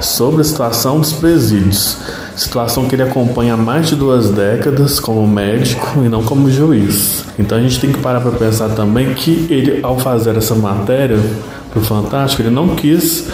sobre 0.00 0.40
a 0.40 0.44
situação 0.44 0.98
dos 0.98 1.12
presídios 1.12 1.98
situação 2.36 2.86
que 2.86 2.94
ele 2.94 3.02
acompanha 3.02 3.54
há 3.54 3.56
mais 3.56 3.88
de 3.88 3.96
duas 3.96 4.30
décadas 4.30 4.98
como 4.98 5.26
médico 5.26 6.02
e 6.04 6.08
não 6.08 6.22
como 6.22 6.50
juiz. 6.50 7.24
Então 7.38 7.58
a 7.58 7.60
gente 7.60 7.80
tem 7.80 7.92
que 7.92 7.98
parar 8.00 8.20
para 8.20 8.32
pensar 8.32 8.70
também 8.70 9.14
que 9.14 9.46
ele, 9.50 9.80
ao 9.82 9.98
fazer 9.98 10.36
essa 10.36 10.54
matéria 10.54 11.18
para 11.70 11.80
o 11.80 11.84
Fantástico, 11.84 12.42
ele 12.42 12.50
não 12.50 12.74
quis 12.74 13.28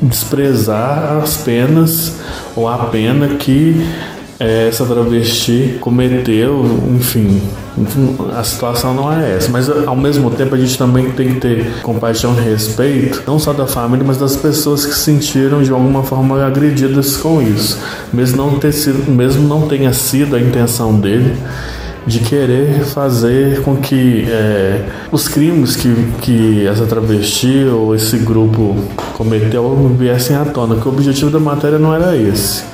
desprezar 0.00 1.20
as 1.22 1.36
penas 1.38 2.14
ou 2.54 2.68
a 2.68 2.78
pena 2.86 3.28
que 3.36 3.86
essa 4.38 4.84
travesti 4.84 5.78
cometeu, 5.80 6.64
enfim, 6.90 7.40
a 8.36 8.42
situação 8.42 8.92
não 8.92 9.12
é 9.12 9.36
essa. 9.36 9.50
Mas 9.50 9.68
ao 9.68 9.96
mesmo 9.96 10.30
tempo 10.30 10.54
a 10.54 10.58
gente 10.58 10.76
também 10.76 11.10
tem 11.10 11.34
que 11.34 11.40
ter 11.40 11.80
compaixão 11.82 12.34
e 12.38 12.42
respeito, 12.42 13.22
não 13.26 13.38
só 13.38 13.52
da 13.52 13.66
família, 13.66 14.04
mas 14.04 14.18
das 14.18 14.36
pessoas 14.36 14.84
que 14.84 14.92
se 14.92 15.00
sentiram 15.00 15.62
de 15.62 15.70
alguma 15.70 16.02
forma 16.02 16.44
agredidas 16.44 17.16
com 17.16 17.40
isso. 17.40 17.78
Mesmo 18.12 18.36
não, 18.36 18.58
ter 18.58 18.72
sido, 18.72 19.10
mesmo 19.10 19.46
não 19.46 19.68
tenha 19.68 19.92
sido 19.92 20.34
a 20.34 20.40
intenção 20.40 20.98
dele, 20.98 21.36
de 22.06 22.18
querer 22.18 22.84
fazer 22.84 23.62
com 23.62 23.76
que 23.76 24.26
é, 24.28 24.84
os 25.10 25.26
crimes 25.28 25.74
que, 25.76 25.94
que 26.20 26.66
essa 26.66 26.84
travesti 26.86 27.64
ou 27.66 27.94
esse 27.94 28.18
grupo 28.18 28.76
cometeu 29.14 29.74
viessem 29.98 30.36
à 30.36 30.44
tona, 30.44 30.76
que 30.76 30.86
o 30.86 30.90
objetivo 30.90 31.30
da 31.30 31.40
matéria 31.40 31.78
não 31.78 31.94
era 31.94 32.16
esse. 32.16 32.73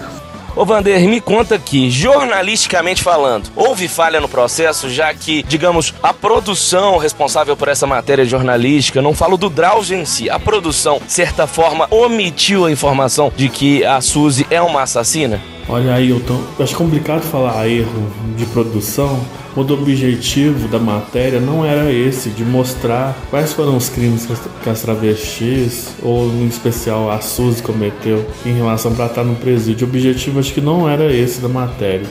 Ô 0.56 0.64
Vander, 0.64 1.00
me 1.08 1.20
conta 1.20 1.54
aqui, 1.54 1.88
jornalisticamente 1.90 3.02
falando, 3.02 3.50
houve 3.54 3.86
falha 3.86 4.20
no 4.20 4.28
processo, 4.28 4.90
já 4.90 5.14
que, 5.14 5.44
digamos, 5.44 5.94
a 6.02 6.12
produção 6.12 6.98
responsável 6.98 7.56
por 7.56 7.68
essa 7.68 7.86
matéria 7.86 8.24
jornalística, 8.24 9.00
não 9.00 9.14
falo 9.14 9.36
do 9.36 9.48
Drauzio 9.48 9.96
em 9.96 10.04
si, 10.04 10.28
a 10.28 10.38
produção, 10.40 11.00
de 11.04 11.12
certa 11.12 11.46
forma, 11.46 11.86
omitiu 11.90 12.66
a 12.66 12.70
informação 12.70 13.32
de 13.36 13.48
que 13.48 13.84
a 13.84 14.00
Suzy 14.00 14.46
é 14.50 14.60
uma 14.60 14.82
assassina? 14.82 15.40
Olha, 15.68 15.94
Ailton, 15.94 16.42
acho 16.58 16.76
complicado 16.76 17.22
falar 17.22 17.68
erro 17.68 18.10
de 18.36 18.44
produção, 18.46 19.20
quando 19.54 19.70
o 19.70 19.74
objetivo 19.74 20.68
da 20.68 20.78
matéria 20.78 21.40
não 21.40 21.64
era 21.64 21.92
esse, 21.92 22.30
de 22.30 22.44
mostrar 22.44 23.16
quais 23.30 23.52
foram 23.52 23.76
os 23.76 23.88
crimes 23.88 24.26
que 24.62 24.70
as 24.70 24.82
travestis, 24.82 25.94
ou 26.02 26.26
em 26.26 26.46
especial 26.46 27.10
a 27.10 27.20
Suzy, 27.20 27.62
cometeu 27.62 28.24
em 28.46 28.52
relação 28.52 28.94
para 28.94 29.06
estar 29.06 29.24
no 29.24 29.34
presídio. 29.34 29.86
O 29.86 29.90
objetivo 29.90 30.38
acho 30.38 30.52
que 30.52 30.60
não 30.60 30.88
era 30.88 31.12
esse 31.12 31.40
da 31.40 31.48
matéria. 31.48 32.06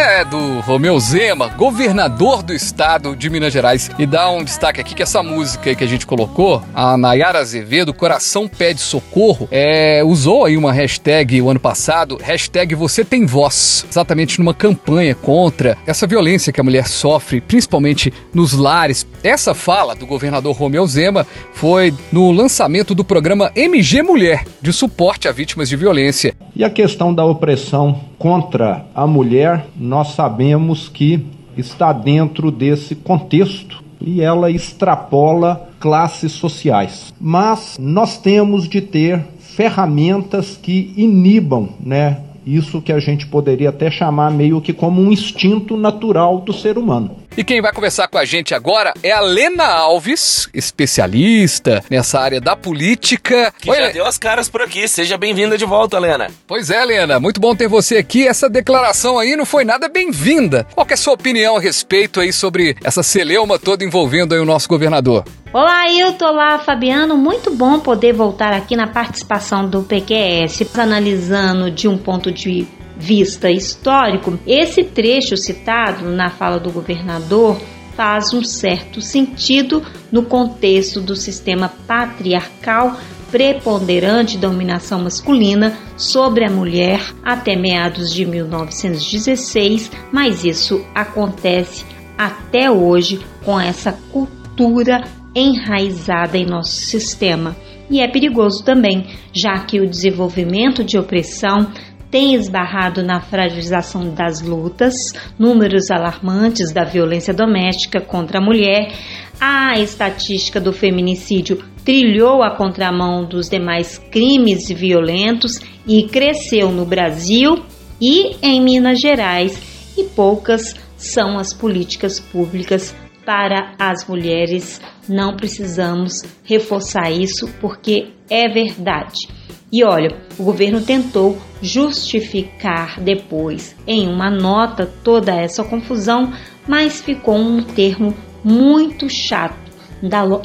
É 0.00 0.24
do 0.24 0.60
Romeu 0.60 0.96
Zema, 1.00 1.48
governador 1.48 2.40
do 2.40 2.54
estado 2.54 3.16
de 3.16 3.28
Minas 3.28 3.52
Gerais. 3.52 3.90
E 3.98 4.06
dá 4.06 4.30
um 4.30 4.44
destaque 4.44 4.80
aqui 4.80 4.94
que 4.94 5.02
essa 5.02 5.24
música 5.24 5.74
que 5.74 5.82
a 5.82 5.86
gente 5.88 6.06
colocou, 6.06 6.62
a 6.72 6.96
Nayara 6.96 7.40
Azevedo, 7.40 7.92
Coração 7.92 8.46
Pede 8.46 8.80
Socorro, 8.80 9.48
é, 9.50 10.00
usou 10.04 10.44
aí 10.44 10.56
uma 10.56 10.72
hashtag 10.72 11.42
o 11.42 11.50
ano 11.50 11.58
passado, 11.58 12.16
hashtag 12.22 12.76
Você 12.76 13.04
Tem 13.04 13.26
Voz, 13.26 13.84
exatamente 13.90 14.38
numa 14.38 14.54
campanha 14.54 15.16
contra 15.16 15.76
essa 15.84 16.06
violência 16.06 16.52
que 16.52 16.60
a 16.60 16.64
mulher 16.64 16.86
sofre, 16.86 17.40
principalmente 17.40 18.12
nos 18.32 18.52
lares. 18.52 19.04
Essa 19.24 19.52
fala 19.52 19.96
do 19.96 20.06
governador 20.06 20.54
Romeu 20.54 20.86
Zema 20.86 21.26
foi 21.52 21.92
no 22.12 22.30
lançamento 22.30 22.94
do 22.94 23.02
programa 23.02 23.50
MG 23.56 24.02
Mulher, 24.02 24.44
de 24.62 24.72
suporte 24.72 25.26
a 25.26 25.32
vítimas 25.32 25.68
de 25.68 25.74
violência. 25.74 26.34
E 26.54 26.62
a 26.62 26.70
questão 26.70 27.12
da 27.12 27.24
opressão 27.24 28.07
contra 28.18 28.84
a 28.94 29.06
mulher, 29.06 29.66
nós 29.76 30.08
sabemos 30.08 30.88
que 30.88 31.24
está 31.56 31.92
dentro 31.92 32.50
desse 32.50 32.94
contexto 32.94 33.82
e 34.00 34.20
ela 34.20 34.50
extrapola 34.50 35.68
classes 35.80 36.32
sociais. 36.32 37.12
Mas 37.20 37.76
nós 37.80 38.18
temos 38.18 38.68
de 38.68 38.80
ter 38.80 39.24
ferramentas 39.40 40.56
que 40.60 40.92
inibam, 40.96 41.70
né, 41.80 42.20
isso 42.46 42.80
que 42.80 42.92
a 42.92 42.98
gente 42.98 43.26
poderia 43.26 43.68
até 43.68 43.90
chamar 43.90 44.30
meio 44.30 44.60
que 44.60 44.72
como 44.72 45.02
um 45.02 45.12
instinto 45.12 45.76
natural 45.76 46.40
do 46.40 46.52
ser 46.52 46.78
humano. 46.78 47.10
E 47.38 47.44
quem 47.44 47.60
vai 47.60 47.72
conversar 47.72 48.08
com 48.08 48.18
a 48.18 48.24
gente 48.24 48.52
agora 48.52 48.92
é 49.00 49.12
a 49.12 49.20
Lena 49.20 49.64
Alves, 49.64 50.48
especialista 50.52 51.84
nessa 51.88 52.18
área 52.18 52.40
da 52.40 52.56
política. 52.56 53.54
Que 53.60 53.70
Oi, 53.70 53.76
já 53.76 53.90
deu 53.90 54.04
as 54.04 54.18
caras 54.18 54.48
por 54.48 54.60
aqui. 54.60 54.88
Seja 54.88 55.16
bem-vinda 55.16 55.56
de 55.56 55.64
volta, 55.64 56.00
Lena. 56.00 56.32
Pois 56.48 56.68
é, 56.68 56.84
Lena. 56.84 57.20
Muito 57.20 57.40
bom 57.40 57.54
ter 57.54 57.68
você 57.68 57.96
aqui. 57.96 58.26
Essa 58.26 58.50
declaração 58.50 59.20
aí 59.20 59.36
não 59.36 59.46
foi 59.46 59.64
nada 59.64 59.88
bem-vinda. 59.88 60.66
Qual 60.74 60.84
é 60.90 60.94
a 60.94 60.96
sua 60.96 61.12
opinião 61.12 61.56
a 61.56 61.60
respeito 61.60 62.18
aí 62.18 62.32
sobre 62.32 62.76
essa 62.82 63.04
celeuma 63.04 63.56
toda 63.56 63.84
envolvendo 63.84 64.34
aí 64.34 64.40
o 64.40 64.44
nosso 64.44 64.68
governador? 64.68 65.24
Olá, 65.52 65.82
Ailton. 65.82 66.24
Olá, 66.24 66.58
Fabiano. 66.58 67.16
Muito 67.16 67.54
bom 67.54 67.78
poder 67.78 68.14
voltar 68.14 68.52
aqui 68.52 68.74
na 68.74 68.88
participação 68.88 69.70
do 69.70 69.84
PQS, 69.84 70.76
analisando 70.76 71.70
de 71.70 71.86
um 71.86 71.96
ponto 71.96 72.32
de 72.32 72.66
vista 72.98 73.50
histórico, 73.50 74.38
esse 74.46 74.82
trecho 74.82 75.36
citado 75.36 76.10
na 76.10 76.30
fala 76.30 76.58
do 76.58 76.72
governador 76.72 77.60
faz 77.96 78.32
um 78.34 78.42
certo 78.44 79.00
sentido 79.00 79.82
no 80.10 80.24
contexto 80.24 81.00
do 81.00 81.16
sistema 81.16 81.68
patriarcal 81.86 82.96
preponderante 83.30 84.32
de 84.32 84.38
dominação 84.38 85.00
masculina 85.00 85.76
sobre 85.96 86.44
a 86.44 86.50
mulher 86.50 87.00
até 87.22 87.54
meados 87.54 88.12
de 88.12 88.24
1916, 88.24 89.90
mas 90.12 90.44
isso 90.44 90.84
acontece 90.94 91.84
até 92.16 92.70
hoje 92.70 93.20
com 93.44 93.60
essa 93.60 93.92
cultura 94.12 95.04
enraizada 95.34 96.36
em 96.38 96.46
nosso 96.46 96.72
sistema. 96.72 97.56
E 97.90 98.00
é 98.00 98.08
perigoso 98.08 98.64
também, 98.64 99.06
já 99.32 99.58
que 99.60 99.80
o 99.80 99.88
desenvolvimento 99.88 100.84
de 100.84 100.98
opressão 100.98 101.70
tem 102.10 102.34
esbarrado 102.34 103.02
na 103.02 103.20
fragilização 103.20 104.14
das 104.14 104.40
lutas, 104.40 104.94
números 105.38 105.90
alarmantes 105.90 106.72
da 106.72 106.84
violência 106.84 107.34
doméstica 107.34 108.00
contra 108.00 108.38
a 108.38 108.44
mulher, 108.44 108.92
a 109.40 109.78
estatística 109.78 110.60
do 110.60 110.72
feminicídio 110.72 111.62
trilhou 111.84 112.42
a 112.42 112.56
contramão 112.56 113.24
dos 113.24 113.48
demais 113.48 113.98
crimes 113.98 114.68
violentos 114.68 115.60
e 115.86 116.04
cresceu 116.04 116.70
no 116.70 116.84
Brasil 116.84 117.62
e 118.00 118.36
em 118.42 118.60
Minas 118.60 119.00
Gerais, 119.00 119.92
e 119.96 120.04
poucas 120.04 120.74
são 120.96 121.38
as 121.38 121.52
políticas 121.52 122.18
públicas 122.18 122.94
para 123.28 123.74
as 123.78 124.06
mulheres. 124.08 124.80
Não 125.06 125.36
precisamos 125.36 126.22
reforçar 126.44 127.10
isso 127.10 127.46
porque 127.60 128.14
é 128.30 128.48
verdade. 128.48 129.28
E 129.70 129.84
olha, 129.84 130.16
o 130.38 130.44
governo 130.44 130.80
tentou 130.80 131.36
justificar 131.60 132.98
depois 132.98 133.76
em 133.86 134.08
uma 134.08 134.30
nota 134.30 134.90
toda 135.04 135.34
essa 135.34 135.62
confusão, 135.62 136.32
mas 136.66 137.02
ficou 137.02 137.36
um 137.36 137.62
termo 137.62 138.16
muito 138.42 139.10
chato, 139.10 139.58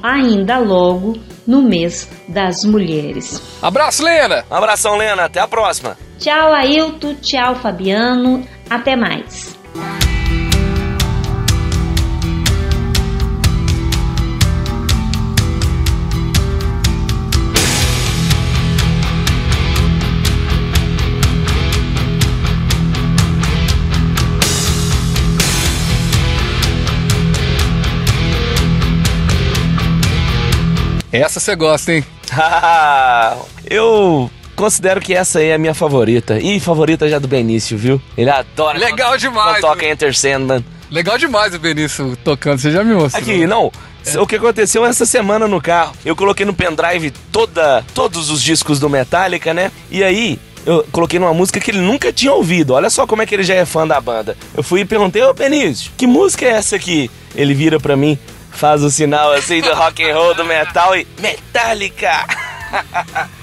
ainda 0.03 0.57
logo 0.57 1.17
no 1.47 1.61
mês 1.61 2.09
das 2.27 2.65
mulheres. 2.65 3.41
Abraço, 3.61 4.03
Lena! 4.03 4.43
Abração, 4.51 4.97
Lena. 4.97 5.23
Até 5.23 5.39
a 5.39 5.47
próxima. 5.47 5.97
Tchau, 6.19 6.53
Ailton. 6.53 7.15
Tchau, 7.21 7.55
Fabiano. 7.55 8.45
Até 8.69 8.97
mais. 8.97 9.62
Essa 31.13 31.39
você 31.39 31.55
gosta, 31.55 31.93
hein? 31.93 32.03
eu 33.69 34.31
considero 34.55 34.99
que 34.99 35.13
essa 35.13 35.37
aí 35.37 35.49
é 35.49 35.53
a 35.53 35.59
minha 35.59 35.75
favorita. 35.75 36.39
E 36.39 36.59
favorita 36.59 37.07
já 37.07 37.19
do 37.19 37.27
Benício, 37.27 37.77
viu? 37.77 38.01
Ele 38.17 38.31
adora. 38.31 38.79
Legal 38.79 39.11
quando, 39.11 39.19
demais. 39.19 39.59
Quando 39.59 39.61
toca 39.61 39.85
Enter 39.85 40.17
Sandman. 40.17 40.65
Legal 40.89 41.15
demais 41.19 41.53
o 41.53 41.59
Benício 41.59 42.17
tocando, 42.23 42.57
você 42.57 42.71
já 42.71 42.83
me 42.83 42.95
mostrou. 42.95 43.21
Aqui, 43.21 43.45
não. 43.45 43.71
É. 44.07 44.19
O 44.19 44.25
que 44.25 44.37
aconteceu 44.37 44.83
essa 44.83 45.05
semana 45.05 45.47
no 45.47 45.61
carro? 45.61 45.93
Eu 46.03 46.15
coloquei 46.15 46.47
no 46.47 46.53
pendrive 46.53 47.11
toda, 47.31 47.85
todos 47.93 48.31
os 48.31 48.41
discos 48.41 48.79
do 48.79 48.89
Metallica, 48.89 49.53
né? 49.53 49.71
E 49.91 50.03
aí, 50.03 50.39
eu 50.65 50.83
coloquei 50.91 51.19
numa 51.19 51.33
música 51.33 51.59
que 51.59 51.69
ele 51.69 51.79
nunca 51.79 52.11
tinha 52.11 52.33
ouvido. 52.33 52.73
Olha 52.73 52.89
só 52.89 53.05
como 53.05 53.21
é 53.21 53.25
que 53.27 53.35
ele 53.35 53.43
já 53.43 53.53
é 53.53 53.65
fã 53.65 53.87
da 53.87 54.01
banda. 54.01 54.35
Eu 54.57 54.63
fui 54.63 54.81
e 54.81 54.85
perguntei, 54.85 55.21
ô 55.21 55.31
Benício, 55.31 55.91
que 55.95 56.07
música 56.07 56.43
é 56.43 56.49
essa 56.49 56.75
aqui? 56.75 57.09
Ele 57.35 57.53
vira 57.53 57.79
pra 57.79 57.95
mim, 57.95 58.17
faz 58.53 58.83
o 58.83 58.89
sinal 58.89 59.31
assim 59.33 59.61
do 59.61 59.73
rock 59.73 60.03
and 60.03 60.15
roll, 60.15 60.33
do 60.33 60.45
metal 60.45 60.95
e 60.95 61.07
Metallica. 61.19 62.25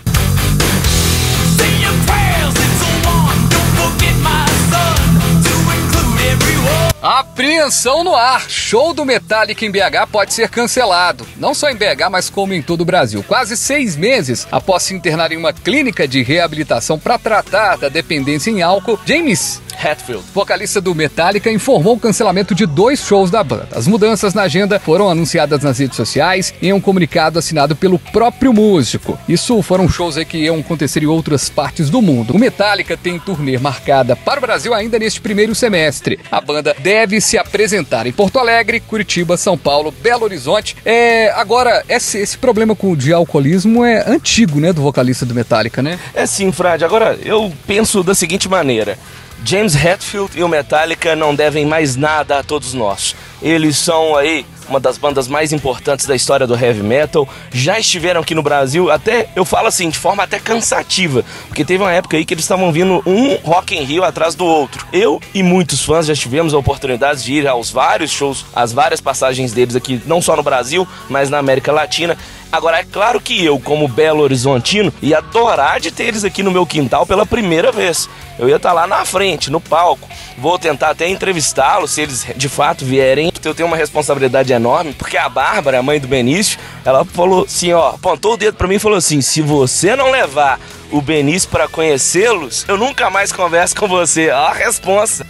Apreensão 7.02 8.04
no 8.04 8.14
ar. 8.14 8.44
Show 8.50 8.92
do 8.92 9.06
Metallica 9.06 9.64
em 9.64 9.70
BH 9.70 10.06
pode 10.12 10.34
ser 10.34 10.50
cancelado. 10.50 11.26
Não 11.38 11.54
só 11.54 11.70
em 11.70 11.74
BH, 11.74 12.10
mas 12.10 12.28
como 12.28 12.52
em 12.52 12.60
todo 12.60 12.82
o 12.82 12.84
Brasil. 12.84 13.24
Quase 13.26 13.56
seis 13.56 13.96
meses 13.96 14.46
após 14.52 14.82
se 14.82 14.94
internar 14.94 15.32
em 15.32 15.36
uma 15.38 15.52
clínica 15.52 16.06
de 16.06 16.22
reabilitação 16.22 16.98
para 16.98 17.18
tratar 17.18 17.78
da 17.78 17.88
dependência 17.88 18.50
em 18.50 18.60
álcool, 18.60 19.00
James 19.06 19.62
Hetfield, 19.82 20.24
vocalista 20.34 20.78
do 20.78 20.94
Metallica, 20.94 21.50
informou 21.50 21.94
o 21.94 22.00
cancelamento 22.00 22.54
de 22.54 22.66
dois 22.66 23.00
shows 23.00 23.30
da 23.30 23.42
banda. 23.42 23.68
As 23.74 23.86
mudanças 23.86 24.34
na 24.34 24.42
agenda 24.42 24.78
foram 24.78 25.08
anunciadas 25.08 25.62
nas 25.62 25.78
redes 25.78 25.96
sociais 25.96 26.52
em 26.60 26.72
um 26.72 26.80
comunicado 26.80 27.38
assinado 27.38 27.74
pelo 27.74 27.98
próprio 27.98 28.52
músico. 28.52 29.18
Isso 29.26 29.62
foram 29.62 29.88
shows 29.88 30.16
que 30.24 30.36
iam 30.36 30.58
acontecer 30.58 31.02
em 31.02 31.06
outras 31.06 31.48
partes 31.48 31.88
do 31.88 32.02
mundo. 32.02 32.34
O 32.34 32.38
Metallica 32.38 32.96
tem 32.96 33.18
turnê 33.18 33.56
marcada 33.58 34.14
para 34.14 34.38
o 34.38 34.42
Brasil 34.42 34.74
ainda 34.74 34.98
neste 34.98 35.20
primeiro 35.20 35.54
semestre. 35.54 36.18
A 36.30 36.40
banda 36.40 36.76
deve 36.90 37.20
se 37.20 37.38
apresentar 37.38 38.08
em 38.08 38.10
Porto 38.10 38.40
Alegre, 38.40 38.80
Curitiba, 38.80 39.36
São 39.36 39.56
Paulo, 39.56 39.94
Belo 40.02 40.24
Horizonte. 40.24 40.76
É, 40.84 41.30
agora, 41.36 41.84
esse, 41.88 42.18
esse 42.18 42.36
problema 42.36 42.74
com, 42.74 42.96
de 42.96 43.12
alcoolismo 43.12 43.84
é 43.84 44.10
antigo, 44.10 44.58
né, 44.58 44.72
do 44.72 44.82
vocalista 44.82 45.24
do 45.24 45.32
Metallica, 45.32 45.80
né? 45.80 46.00
É 46.12 46.26
sim, 46.26 46.50
Frade. 46.50 46.84
Agora, 46.84 47.16
eu 47.24 47.52
penso 47.64 48.02
da 48.02 48.12
seguinte 48.12 48.48
maneira. 48.48 48.98
James 49.44 49.76
Hetfield 49.76 50.32
e 50.36 50.42
o 50.42 50.48
Metallica 50.48 51.14
não 51.14 51.32
devem 51.32 51.64
mais 51.64 51.94
nada 51.94 52.40
a 52.40 52.42
todos 52.42 52.74
nós. 52.74 53.14
Eles 53.40 53.78
são 53.78 54.16
aí 54.16 54.44
uma 54.70 54.80
das 54.80 54.96
bandas 54.96 55.28
mais 55.28 55.52
importantes 55.52 56.06
da 56.06 56.14
história 56.14 56.46
do 56.46 56.54
heavy 56.54 56.82
metal. 56.82 57.28
Já 57.52 57.78
estiveram 57.78 58.20
aqui 58.20 58.34
no 58.34 58.42
Brasil, 58.42 58.90
até 58.90 59.28
eu 59.34 59.44
falo 59.44 59.66
assim, 59.66 59.90
de 59.90 59.98
forma 59.98 60.22
até 60.22 60.38
cansativa, 60.38 61.24
porque 61.48 61.64
teve 61.64 61.82
uma 61.82 61.92
época 61.92 62.16
aí 62.16 62.24
que 62.24 62.32
eles 62.32 62.44
estavam 62.44 62.72
vindo 62.72 63.02
um 63.04 63.34
Rock 63.42 63.76
in 63.76 63.82
Rio 63.82 64.04
atrás 64.04 64.34
do 64.34 64.46
outro. 64.46 64.86
Eu 64.92 65.20
e 65.34 65.42
muitos 65.42 65.84
fãs 65.84 66.06
já 66.06 66.14
tivemos 66.14 66.54
a 66.54 66.58
oportunidade 66.58 67.24
de 67.24 67.34
ir 67.34 67.48
aos 67.48 67.70
vários 67.70 68.10
shows, 68.10 68.46
às 68.54 68.72
várias 68.72 69.00
passagens 69.00 69.52
deles 69.52 69.74
aqui, 69.74 70.00
não 70.06 70.22
só 70.22 70.36
no 70.36 70.42
Brasil, 70.42 70.86
mas 71.08 71.28
na 71.28 71.38
América 71.38 71.72
Latina. 71.72 72.16
Agora, 72.52 72.78
é 72.80 72.84
claro 72.84 73.20
que 73.20 73.44
eu, 73.44 73.60
como 73.60 73.86
belo 73.86 74.22
horizontino, 74.22 74.92
ia 75.00 75.18
adorar 75.18 75.78
de 75.78 75.92
ter 75.92 76.04
eles 76.04 76.24
aqui 76.24 76.42
no 76.42 76.50
meu 76.50 76.66
quintal 76.66 77.06
pela 77.06 77.24
primeira 77.24 77.70
vez. 77.70 78.08
Eu 78.38 78.48
ia 78.48 78.56
estar 78.56 78.72
lá 78.72 78.86
na 78.86 79.04
frente, 79.04 79.50
no 79.50 79.60
palco. 79.60 80.08
Vou 80.36 80.58
tentar 80.58 80.90
até 80.90 81.08
entrevistá-los, 81.08 81.92
se 81.92 82.00
eles 82.00 82.26
de 82.34 82.48
fato 82.48 82.84
vierem. 82.84 83.30
Eu 83.44 83.54
tenho 83.54 83.68
uma 83.68 83.76
responsabilidade 83.76 84.52
enorme, 84.52 84.92
porque 84.94 85.16
a 85.16 85.28
Bárbara, 85.28 85.78
a 85.78 85.82
mãe 85.82 86.00
do 86.00 86.08
Benício, 86.08 86.58
ela 86.84 87.04
falou 87.04 87.44
assim, 87.44 87.72
ó, 87.72 87.90
apontou 87.90 88.34
o 88.34 88.36
dedo 88.36 88.56
para 88.56 88.66
mim 88.66 88.76
e 88.76 88.80
falou 88.80 88.98
assim: 88.98 89.20
se 89.20 89.40
você 89.40 89.94
não 89.94 90.10
levar 90.10 90.58
o 90.90 91.00
Benício 91.00 91.48
para 91.48 91.68
conhecê-los, 91.68 92.64
eu 92.66 92.76
nunca 92.76 93.10
mais 93.10 93.32
converso 93.32 93.76
com 93.76 93.86
você. 93.86 94.30
Ó, 94.30 94.46
a 94.46 94.52
responsa. 94.52 95.24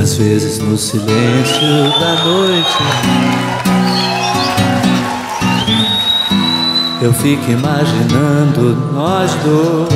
Às 0.00 0.14
vezes 0.14 0.58
no 0.58 0.78
silêncio 0.78 1.60
da 1.98 2.24
noite 2.24 3.47
Eu 7.00 7.12
fico 7.12 7.48
imaginando 7.48 8.74
nós 8.92 9.32
dois. 9.44 9.88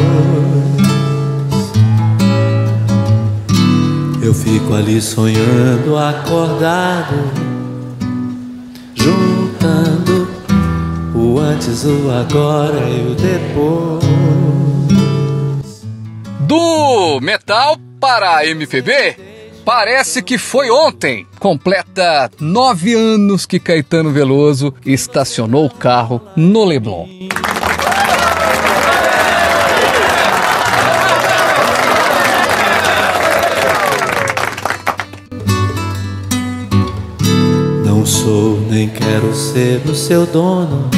Eu 4.22 4.32
fico 4.32 4.72
ali 4.72 5.02
sonhando, 5.02 5.98
acordado, 5.98 7.14
juntando 8.94 10.28
o 11.12 11.40
antes, 11.40 11.84
o 11.84 12.08
agora 12.08 12.88
e 12.88 13.10
o 13.10 13.16
depois. 13.16 14.02
Do 16.46 17.18
metal 17.20 17.76
para 17.98 18.36
a 18.36 18.46
MPB, 18.46 19.31
Parece 19.64 20.22
que 20.22 20.38
foi 20.38 20.70
ontem. 20.70 21.26
Completa 21.38 22.30
nove 22.40 22.94
anos 22.94 23.46
que 23.46 23.60
Caetano 23.60 24.10
Veloso 24.10 24.74
estacionou 24.84 25.66
o 25.66 25.70
carro 25.70 26.20
no 26.36 26.64
Leblon. 26.64 27.06
Não 37.84 38.04
sou 38.04 38.60
nem 38.68 38.88
quero 38.88 39.32
ser 39.32 39.80
o 39.88 39.94
seu 39.94 40.26
dono 40.26 40.90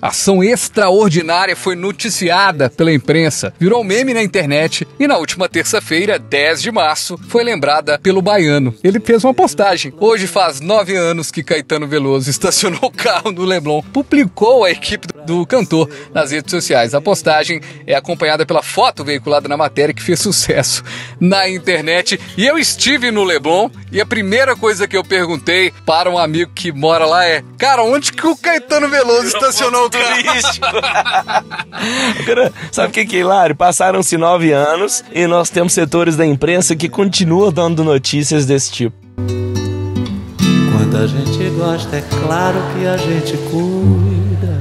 Ação 0.00 0.42
extraordinária 0.42 1.54
foi 1.54 1.76
noticiada 1.76 2.70
pela 2.70 2.92
imprensa, 2.92 3.52
virou 3.58 3.84
meme 3.84 4.14
na 4.14 4.22
internet 4.22 4.88
e 4.98 5.06
na 5.06 5.18
última 5.18 5.46
terça-feira, 5.46 6.18
10 6.18 6.62
de 6.62 6.72
março, 6.72 7.18
foi 7.28 7.44
lembrada 7.44 7.98
pelo 7.98 8.22
baiano. 8.22 8.74
Ele 8.82 8.98
fez 8.98 9.22
uma 9.24 9.34
postagem. 9.34 9.92
Hoje 10.00 10.26
faz 10.26 10.60
nove 10.60 10.96
anos 10.96 11.30
que 11.30 11.42
Caetano 11.42 11.86
Veloso 11.86 12.28
estacionou 12.30 12.84
o 12.84 12.90
carro 12.90 13.30
no 13.30 13.44
Leblon. 13.44 13.82
Publicou 13.82 14.64
a 14.64 14.70
equipe 14.70 15.06
do 15.26 15.44
cantor 15.44 15.88
nas 16.14 16.30
redes 16.30 16.50
sociais. 16.50 16.94
A 16.94 17.00
postagem 17.00 17.60
é 17.86 17.94
acompanhada 17.94 18.46
pela 18.46 18.62
foto 18.62 19.04
veiculada 19.04 19.48
na 19.48 19.56
matéria 19.56 19.94
que 19.94 20.02
fez 20.02 20.20
sucesso 20.20 20.82
na 21.20 21.48
internet. 21.48 22.18
E 22.38 22.46
eu 22.46 22.58
estive 22.58 23.10
no 23.10 23.22
Leblon 23.22 23.68
e 23.92 24.00
a 24.00 24.06
primeira 24.06 24.56
coisa 24.56 24.88
que 24.88 24.96
eu 24.96 25.04
perguntei 25.04 25.72
para 25.84 26.10
um 26.10 26.18
amigo 26.18 26.52
que 26.54 26.72
mora 26.72 27.04
lá 27.04 27.26
é: 27.26 27.44
Cara, 27.58 27.82
onde 27.82 28.12
que 28.12 28.26
o 28.26 28.36
Caetano 28.36 28.88
Veloso 28.88 29.26
estacionou 29.26 29.86
o 29.86 29.89
turístico. 29.90 30.66
Agora, 32.22 32.52
sabe 32.70 32.88
o 32.88 32.92
que, 32.92 33.06
que 33.06 33.16
é 33.16 33.20
hilário? 33.20 33.54
Passaram-se 33.56 34.16
nove 34.16 34.52
anos 34.52 35.04
e 35.12 35.26
nós 35.26 35.50
temos 35.50 35.72
setores 35.72 36.16
da 36.16 36.26
imprensa 36.26 36.76
que 36.76 36.88
continuam 36.88 37.52
dando 37.52 37.84
notícias 37.84 38.46
desse 38.46 38.72
tipo. 38.72 38.96
Quando 39.16 40.96
a 40.96 41.06
gente 41.06 41.50
gosta, 41.56 41.96
é 41.96 42.02
claro 42.24 42.58
que 42.74 42.86
a 42.86 42.96
gente 42.96 43.36
cuida. 43.50 44.60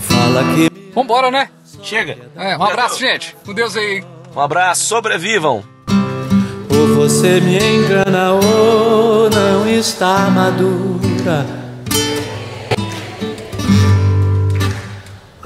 Fala 0.00 0.44
que. 0.54 0.70
Vambora, 0.94 1.30
né? 1.30 1.48
Chega. 1.82 2.16
É, 2.36 2.56
um 2.56 2.62
abraço, 2.62 2.98
gente. 2.98 3.36
Com 3.44 3.52
Deus 3.52 3.76
aí. 3.76 4.04
Um 4.34 4.40
abraço, 4.40 4.84
sobrevivam. 4.84 5.62
Ou 6.70 6.94
você 6.94 7.40
me 7.40 7.56
engana 7.56 8.32
ou 8.32 9.30
não 9.30 9.68
está 9.68 10.30
madura. 10.30 11.63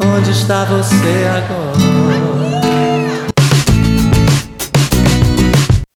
Onde 0.01 0.31
está 0.31 0.65
você 0.65 0.95
agora? 1.27 1.73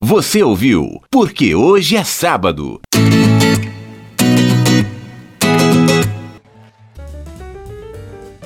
Você 0.01 0.41
ouviu? 0.41 1.01
Porque 1.11 1.53
hoje 1.53 1.97
é 1.97 2.03
sábado. 2.05 2.79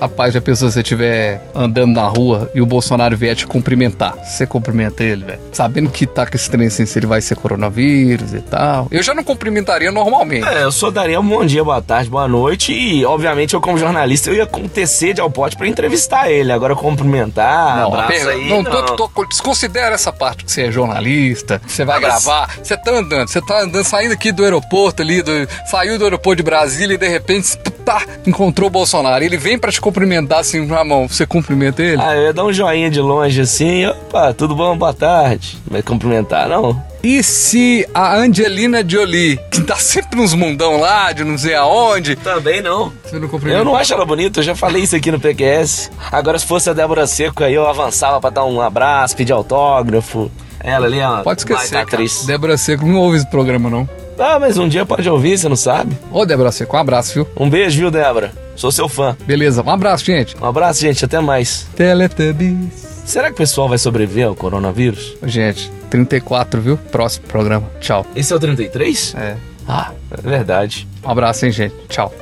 Rapaz, 0.03 0.33
já 0.33 0.41
pensou 0.41 0.67
se 0.67 0.73
você 0.73 0.81
estiver 0.81 1.41
andando 1.55 1.93
na 1.93 2.05
rua 2.05 2.51
e 2.53 2.61
o 2.61 2.65
Bolsonaro 2.65 3.15
vier 3.15 3.37
te 3.37 3.47
cumprimentar? 3.47 4.13
Você 4.21 4.45
cumprimenta 4.45 5.01
ele, 5.01 5.23
velho? 5.23 5.39
Sabendo 5.53 5.89
que 5.89 6.05
tá 6.05 6.25
com 6.25 6.35
esse 6.35 6.49
trem 6.49 6.67
assim, 6.67 6.85
se 6.85 6.99
ele 6.99 7.05
vai 7.05 7.21
ser 7.21 7.37
coronavírus 7.37 8.33
e 8.33 8.41
tal. 8.41 8.89
Eu 8.91 9.01
já 9.01 9.13
não 9.13 9.23
cumprimentaria 9.23 9.93
normalmente. 9.93 10.45
É, 10.45 10.63
eu 10.63 10.73
só 10.73 10.91
daria 10.91 11.21
um 11.21 11.25
bom 11.25 11.45
dia, 11.45 11.63
boa 11.63 11.81
tarde, 11.81 12.09
boa 12.09 12.27
noite 12.27 12.73
e, 12.73 13.05
obviamente, 13.05 13.53
eu 13.53 13.61
como 13.61 13.77
jornalista, 13.77 14.29
eu 14.29 14.35
ia 14.35 14.45
ter 14.45 14.87
sede 14.87 15.21
ao 15.21 15.31
pote 15.31 15.55
pra 15.55 15.69
entrevistar 15.69 16.29
ele. 16.29 16.51
Agora, 16.51 16.75
cumprimentar, 16.75 17.77
não, 17.77 17.93
abraço 17.93 18.27
aí, 18.27 18.49
não, 18.49 18.61
não. 18.61 18.85
Tô, 18.97 19.07
tô, 19.07 19.25
desconsidera 19.25 19.95
essa 19.95 20.11
parte 20.11 20.43
que 20.43 20.51
você 20.51 20.63
é 20.63 20.71
jornalista, 20.71 21.61
você 21.65 21.85
vai 21.85 22.01
gravar. 22.01 22.57
Você 22.61 22.75
tá 22.75 22.91
andando, 22.91 23.29
você 23.29 23.41
tá 23.41 23.61
andando, 23.61 23.85
saindo 23.85 24.11
aqui 24.11 24.33
do 24.33 24.43
aeroporto 24.43 25.01
ali, 25.01 25.21
do, 25.21 25.31
saiu 25.65 25.97
do 25.97 26.03
aeroporto 26.03 26.35
de 26.35 26.43
Brasília 26.43 26.95
e 26.95 26.97
de 26.97 27.07
repente, 27.07 27.57
tá, 27.83 28.03
encontrou 28.25 28.67
o 28.67 28.71
Bolsonaro. 28.71 29.23
Ele 29.23 29.37
vem 29.37 29.57
pra 29.57 29.71
te 29.71 29.79
cumprimentar 29.79 30.39
assim 30.39 30.65
na 30.65 30.83
mão, 30.83 31.07
você 31.07 31.25
cumprimenta 31.25 31.81
ele? 31.81 32.01
Ah, 32.01 32.15
eu 32.15 32.23
ia 32.23 32.33
dar 32.33 32.45
um 32.45 32.53
joinha 32.53 32.89
de 32.89 32.99
longe 32.99 33.41
assim, 33.41 33.85
opa, 33.85 34.33
tudo 34.33 34.55
bom, 34.55 34.77
boa 34.77 34.93
tarde. 34.93 35.57
Vai 35.69 35.81
cumprimentar, 35.81 36.47
não? 36.47 36.81
E 37.03 37.21
se 37.21 37.85
a 37.93 38.15
Angelina 38.15 38.81
Jolie, 38.87 39.37
que 39.51 39.61
tá 39.61 39.75
sempre 39.75 40.15
nos 40.15 40.33
mundão 40.33 40.79
lá, 40.79 41.11
de 41.11 41.25
não 41.25 41.37
sei 41.37 41.53
aonde. 41.53 42.15
Também 42.15 42.61
não. 42.61 42.93
Você 43.03 43.19
não 43.19 43.27
cumprimenta? 43.27 43.59
Eu 43.59 43.65
não 43.65 43.75
acho 43.75 43.93
ela 43.93 44.05
bonita, 44.05 44.39
eu 44.39 44.43
já 44.43 44.55
falei 44.55 44.83
isso 44.83 44.95
aqui 44.95 45.11
no 45.11 45.19
PQS. 45.19 45.91
Agora, 46.09 46.39
se 46.39 46.45
fosse 46.45 46.69
a 46.69 46.73
Débora 46.73 47.05
Seco 47.05 47.43
aí, 47.43 47.53
eu 47.53 47.67
avançava 47.67 48.21
pra 48.21 48.29
dar 48.29 48.45
um 48.45 48.61
abraço, 48.61 49.17
pedir 49.17 49.33
autógrafo. 49.33 50.31
Ela 50.63 50.87
ali 50.87 51.01
ó. 51.01 51.21
Pode 51.21 51.41
esquecer, 51.41 51.77
atriz. 51.77 52.25
Débora 52.25 52.57
Seco 52.57 52.85
não 52.85 52.99
ouve 52.99 53.17
esse 53.17 53.27
programa, 53.27 53.69
não. 53.69 53.87
Ah, 54.17 54.39
mas 54.39 54.57
um 54.57 54.67
dia 54.67 54.85
pode 54.85 55.07
ouvir, 55.09 55.37
você 55.37 55.49
não 55.49 55.55
sabe. 55.55 55.97
Ô, 56.11 56.25
Débora 56.25 56.51
Seco, 56.51 56.77
um 56.77 56.79
abraço, 56.79 57.13
viu? 57.13 57.27
Um 57.37 57.49
beijo, 57.49 57.79
viu, 57.79 57.91
Débora? 57.91 58.31
Sou 58.55 58.71
seu 58.71 58.87
fã. 58.87 59.17
Beleza, 59.25 59.61
um 59.63 59.69
abraço, 59.69 60.05
gente. 60.05 60.35
Um 60.41 60.45
abraço, 60.45 60.81
gente, 60.81 61.03
até 61.03 61.19
mais. 61.19 61.67
Teletubbies. 61.75 62.93
Será 63.05 63.27
que 63.27 63.33
o 63.33 63.37
pessoal 63.37 63.67
vai 63.67 63.77
sobreviver 63.77 64.27
ao 64.27 64.35
coronavírus? 64.35 65.17
Gente, 65.23 65.69
34, 65.89 66.61
viu? 66.61 66.77
Próximo 66.77 67.27
programa. 67.27 67.69
Tchau. 67.81 68.05
Esse 68.15 68.31
é 68.31 68.35
o 68.35 68.39
33? 68.39 69.15
É. 69.17 69.35
Ah, 69.67 69.91
é 70.11 70.21
verdade. 70.21 70.87
Um 71.03 71.09
abraço, 71.09 71.45
hein, 71.45 71.51
gente. 71.51 71.75
Tchau. 71.89 72.13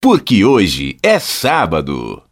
Porque 0.00 0.44
hoje 0.44 0.96
é 1.02 1.18
sábado. 1.18 2.22